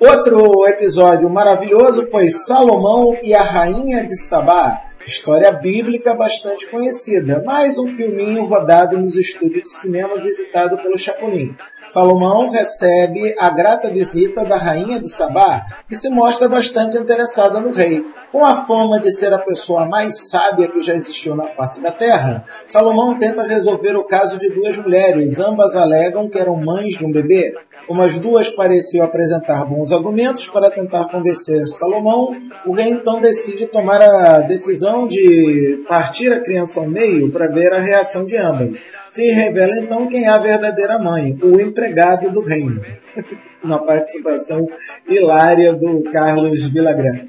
[0.00, 4.87] Outro episódio maravilhoso foi Salomão e a Rainha de Sabá.
[5.08, 11.56] História bíblica bastante conhecida, mais um filminho rodado nos estúdios de cinema visitado pelo Chapolin.
[11.86, 17.72] Salomão recebe a grata visita da rainha de Sabá, que se mostra bastante interessada no
[17.72, 18.04] rei.
[18.30, 21.90] Com a fama de ser a pessoa mais sábia que já existiu na face da
[21.90, 27.06] terra, Salomão tenta resolver o caso de duas mulheres, ambas alegam que eram mães de
[27.06, 27.54] um bebê.
[27.88, 32.36] Como as duas pareciam apresentar bons argumentos para tentar convencer Salomão,
[32.66, 37.72] o rei então decide tomar a decisão de partir a criança ao meio para ver
[37.72, 38.84] a reação de ambas.
[39.08, 42.82] Se revela então quem é a verdadeira mãe, o empregado do reino.
[43.64, 44.68] Uma participação
[45.08, 47.24] hilária do Carlos Villagrán.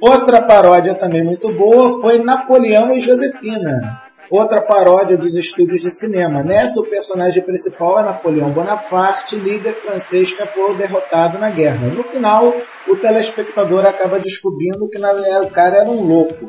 [0.00, 6.42] Outra paródia também muito boa foi Napoleão e Josefina outra paródia dos estúdios de cinema.
[6.42, 11.88] Nessa, o personagem principal é Napoleão Bonaparte, líder francês que foi derrotado na guerra.
[11.88, 12.54] No final,
[12.86, 16.48] o telespectador acaba descobrindo que o cara era um louco.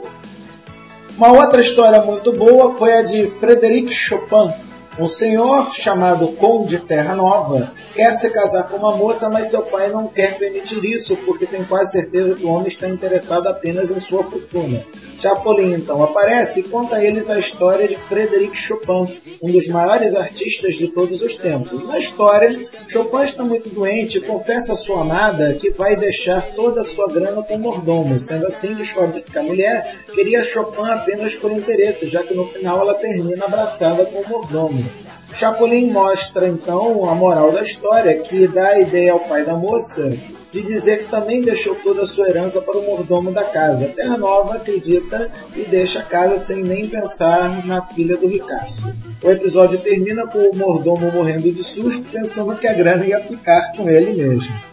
[1.18, 4.54] Uma outra história muito boa foi a de Frédéric Chopin,
[5.00, 9.90] um senhor chamado Conde Terra Nova quer se casar com uma moça, mas seu pai
[9.90, 14.00] não quer permitir isso porque tem quase certeza que o homem está interessado apenas em
[14.00, 14.86] sua fortuna.
[15.20, 20.16] Chapolin então aparece e conta a eles a história de Frédéric Chopin, um dos maiores
[20.16, 21.84] artistas de todos os tempos.
[21.86, 26.82] Na história, Chopin está muito doente e confessa à sua amada que vai deixar toda
[26.82, 28.18] a sua grana com o mordomo.
[28.18, 32.80] Sendo assim, descobre-se que a mulher queria Chopin apenas por interesse, já que no final
[32.80, 34.89] ela termina abraçada com o mordomo.
[35.34, 40.12] Chapolin mostra então a moral da história, que dá a ideia ao pai da moça
[40.52, 43.88] de dizer que também deixou toda a sua herança para o mordomo da casa.
[43.90, 48.96] Terra Nova acredita e deixa a casa sem nem pensar na filha do Ricardo.
[49.24, 53.74] O episódio termina com o mordomo morrendo de susto, pensando que a grana ia ficar
[53.76, 54.69] com ele mesmo.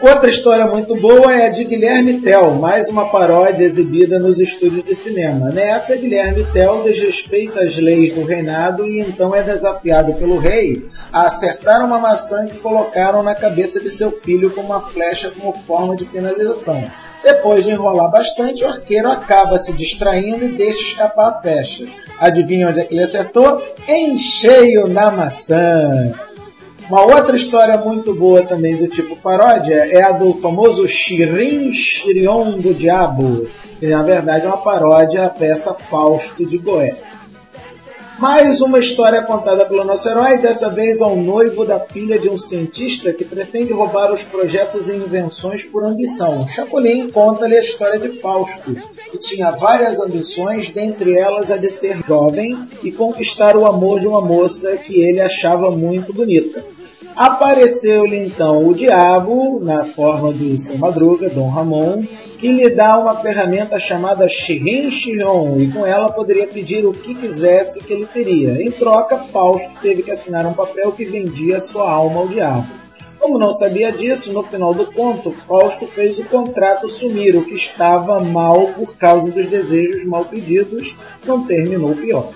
[0.00, 4.84] Outra história muito boa é a de Guilherme Tell, mais uma paródia exibida nos estúdios
[4.84, 5.50] de cinema.
[5.50, 11.26] Nessa, Guilherme Tell desrespeita as leis do reinado e então é desafiado pelo rei a
[11.26, 15.96] acertar uma maçã que colocaram na cabeça de seu filho com uma flecha como forma
[15.96, 16.80] de penalização.
[17.20, 21.88] Depois de enrolar bastante, o arqueiro acaba se distraindo e deixa escapar a flecha.
[22.20, 23.60] Adivinha onde é que ele acertou?
[23.88, 26.27] Em cheio na maçã!
[26.88, 32.52] Uma outra história muito boa também do tipo paródia é a do famoso Shirin Shirion
[32.52, 33.46] do Diabo,
[33.78, 36.96] que na verdade é uma paródia à peça Fausto de Goethe.
[38.18, 42.38] Mais uma história contada pelo nosso herói, dessa vez ao noivo da filha de um
[42.38, 46.46] cientista que pretende roubar os projetos e invenções por ambição.
[46.46, 48.74] Chapolin conta-lhe a história de Fausto,
[49.10, 54.08] que tinha várias ambições, dentre elas a de ser jovem e conquistar o amor de
[54.08, 56.77] uma moça que ele achava muito bonita.
[57.18, 62.04] Apareceu-lhe então o diabo, na forma do seu madruga, Dom Ramon,
[62.38, 67.16] que lhe dá uma ferramenta chamada Shirin Shiron, e com ela poderia pedir o que
[67.16, 68.62] quisesse que ele teria.
[68.62, 72.68] Em troca, Fausto teve que assinar um papel que vendia sua alma ao diabo.
[73.18, 77.56] Como não sabia disso, no final do conto, Fausto fez o contrato sumir, o que
[77.56, 80.96] estava mal por causa dos desejos mal pedidos,
[81.26, 82.30] não terminou pior.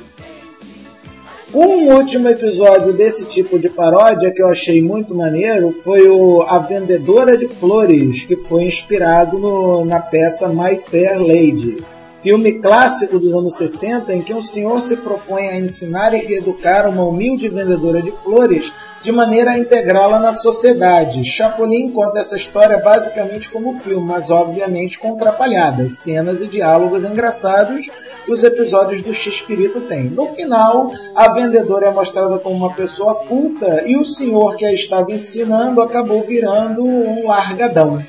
[1.54, 6.58] Um último episódio desse tipo de paródia que eu achei muito maneiro foi o A
[6.58, 11.76] Vendedora de Flores, que foi inspirado no, na peça My Fair Lady
[12.22, 16.88] filme clássico dos anos 60 em que um senhor se propõe a ensinar e reeducar
[16.88, 21.24] uma humilde vendedora de flores de maneira a integrá-la na sociedade.
[21.24, 27.90] Chapolin conta essa história basicamente como filme, mas obviamente com atrapalhadas, cenas e diálogos engraçados
[28.24, 30.04] que os episódios do X-Espírito têm.
[30.04, 34.72] No final, a vendedora é mostrada como uma pessoa culta e o senhor que a
[34.72, 38.00] estava ensinando acabou virando um largadão.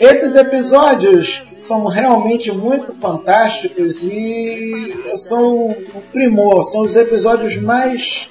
[0.00, 8.30] Esses episódios são realmente muito fantásticos e são o primor, são os episódios mais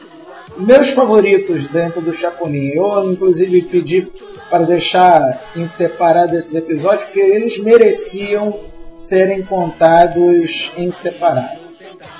[0.57, 2.69] meus favoritos dentro do Chapolin.
[2.69, 4.07] Eu, inclusive, pedi
[4.49, 8.57] para deixar em separado esses episódios porque eles mereciam
[8.93, 11.66] serem contados em separado.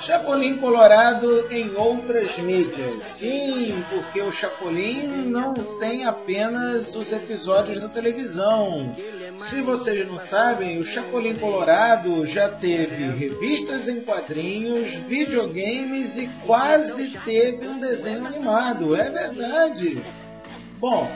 [0.00, 3.04] Chapolin Colorado em outras mídias.
[3.04, 8.94] Sim, porque o Chapolin não tem apenas os episódios da televisão.
[9.38, 17.10] Se vocês não sabem, o Chapolin Colorado já teve revistas em quadrinhos, videogames e quase
[17.24, 18.94] teve um desenho animado.
[18.94, 20.02] É verdade.
[20.78, 21.10] Bom,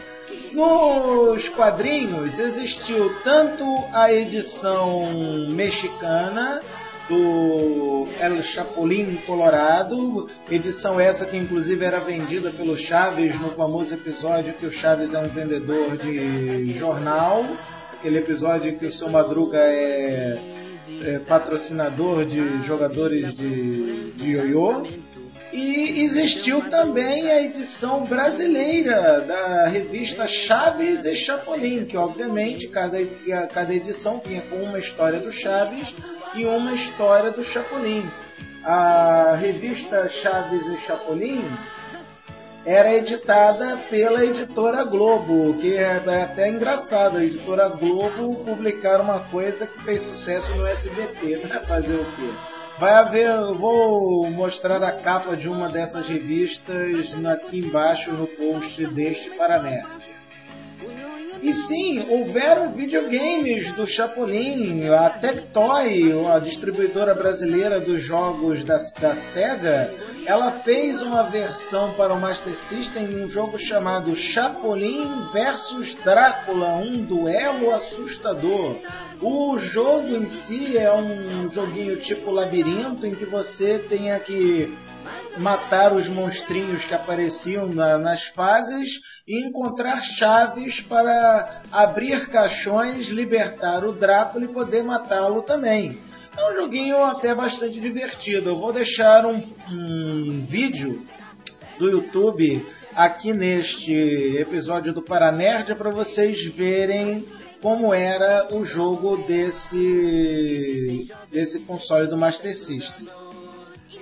[0.52, 5.08] nos quadrinhos existiu tanto a edição
[5.48, 6.60] mexicana
[7.08, 14.54] do El Chapulín Colorado, edição essa que inclusive era vendida pelo Chaves no famoso episódio
[14.54, 17.44] que o Chaves é um vendedor de jornal,
[17.92, 20.38] aquele episódio em que o seu Madruga é,
[21.04, 24.84] é patrocinador de jogadores de, de ioiô.
[25.52, 32.98] E existiu também a edição brasileira da revista Chaves e Chapolin, que obviamente cada,
[33.52, 35.94] cada edição vinha com uma história do Chaves
[36.34, 38.08] e uma história do Chapolin.
[38.64, 41.44] A revista Chaves e Chapolin
[42.64, 49.66] era editada pela editora Globo, que é até engraçado, a editora Globo publicar uma coisa
[49.66, 51.60] que fez sucesso no SBT, né?
[51.66, 52.61] Fazer o quê?
[52.78, 58.86] Vai haver, eu vou mostrar a capa de uma dessas revistas aqui embaixo no post
[58.86, 60.11] deste Paranerd.
[61.42, 69.12] E sim, houveram videogames do Chapolin, a Tectoy, a distribuidora brasileira dos jogos da, da
[69.12, 69.92] SEGA,
[70.24, 77.02] ela fez uma versão para o Master System um jogo chamado Chapolin vs Drácula, um
[77.02, 78.76] duelo assustador.
[79.20, 84.72] O jogo em si é um joguinho tipo labirinto em que você tenha que
[85.38, 93.84] matar os monstrinhos que apareciam na, nas fases e encontrar chaves para abrir caixões, libertar
[93.84, 95.98] o Drácula e poder matá-lo também.
[96.36, 98.50] É um joguinho até bastante divertido.
[98.50, 101.06] Eu vou deixar um, um vídeo
[101.78, 103.94] do YouTube aqui neste
[104.38, 107.24] episódio do Paranerd para vocês verem
[107.60, 113.06] como era o jogo desse, desse console do Master System.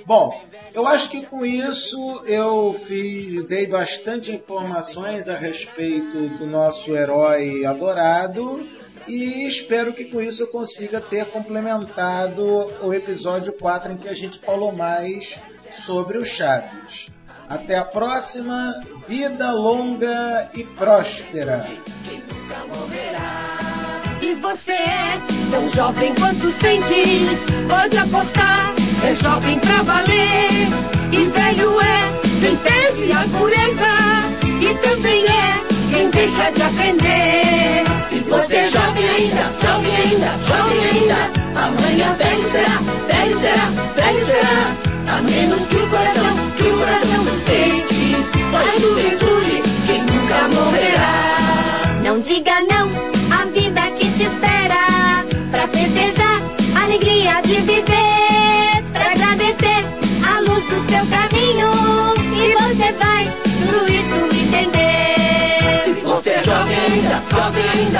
[0.06, 6.96] Bom, eu acho que com isso eu fiz, dei bastante informações a respeito do nosso
[6.96, 8.66] herói adorado
[9.06, 14.14] e espero que com isso eu consiga ter complementado o episódio 4 em que a
[14.14, 15.40] gente falou mais
[15.72, 17.08] sobre o Chaves.
[17.48, 21.66] Até a próxima, vida longa e próspera.
[24.22, 25.18] E você é
[25.50, 30.68] tão jovem quanto sente, pode apostar, é jovem pra valer.
[31.12, 33.92] E velho é quem teve a pureza,
[34.44, 37.84] e também é quem deixa de aprender.
[38.28, 41.18] Você é jovem ainda, jovem ainda, jovem ainda,
[41.56, 42.76] amanhã velho será,
[43.08, 48.16] velho será, velho será, a menos que o coração, que o coração sente,
[48.54, 51.14] a juventude que nunca morrerá.
[52.04, 52.79] Não diga não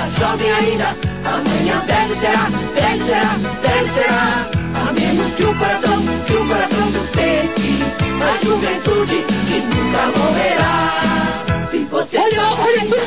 [0.00, 0.96] ainda, jovem ainda.
[1.24, 3.79] Amanhã velho será, velho será, velho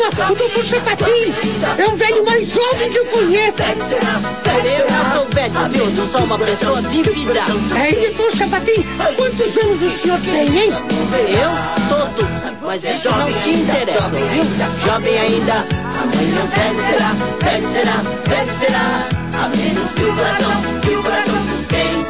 [0.03, 1.33] o doutor Chapapim
[1.77, 3.55] é um velho mais jovem que eu conheço.
[3.63, 7.41] Eu não sou velho, Deus, eu sou uma pessoa vivida.
[7.75, 8.85] Aí, doutor Chapapim,
[9.15, 10.71] quantos anos o senhor tem, hein?
[10.71, 11.87] Eu?
[11.89, 12.43] Todos.
[12.61, 15.53] Mas é jovem não interessa, jovem ainda, jovem ainda.
[16.01, 17.11] Amanhã velho será,
[17.43, 17.97] velho será,
[18.27, 18.85] velho será.
[19.33, 22.03] A menos que o coração, que o coração sustente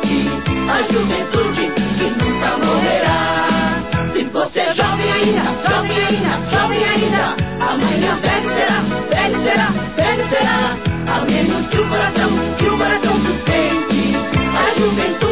[0.70, 4.14] a juventude que nunca morrerá.
[4.14, 6.43] Se você é jovem ainda, jovem ainda.
[14.76, 15.23] resumen.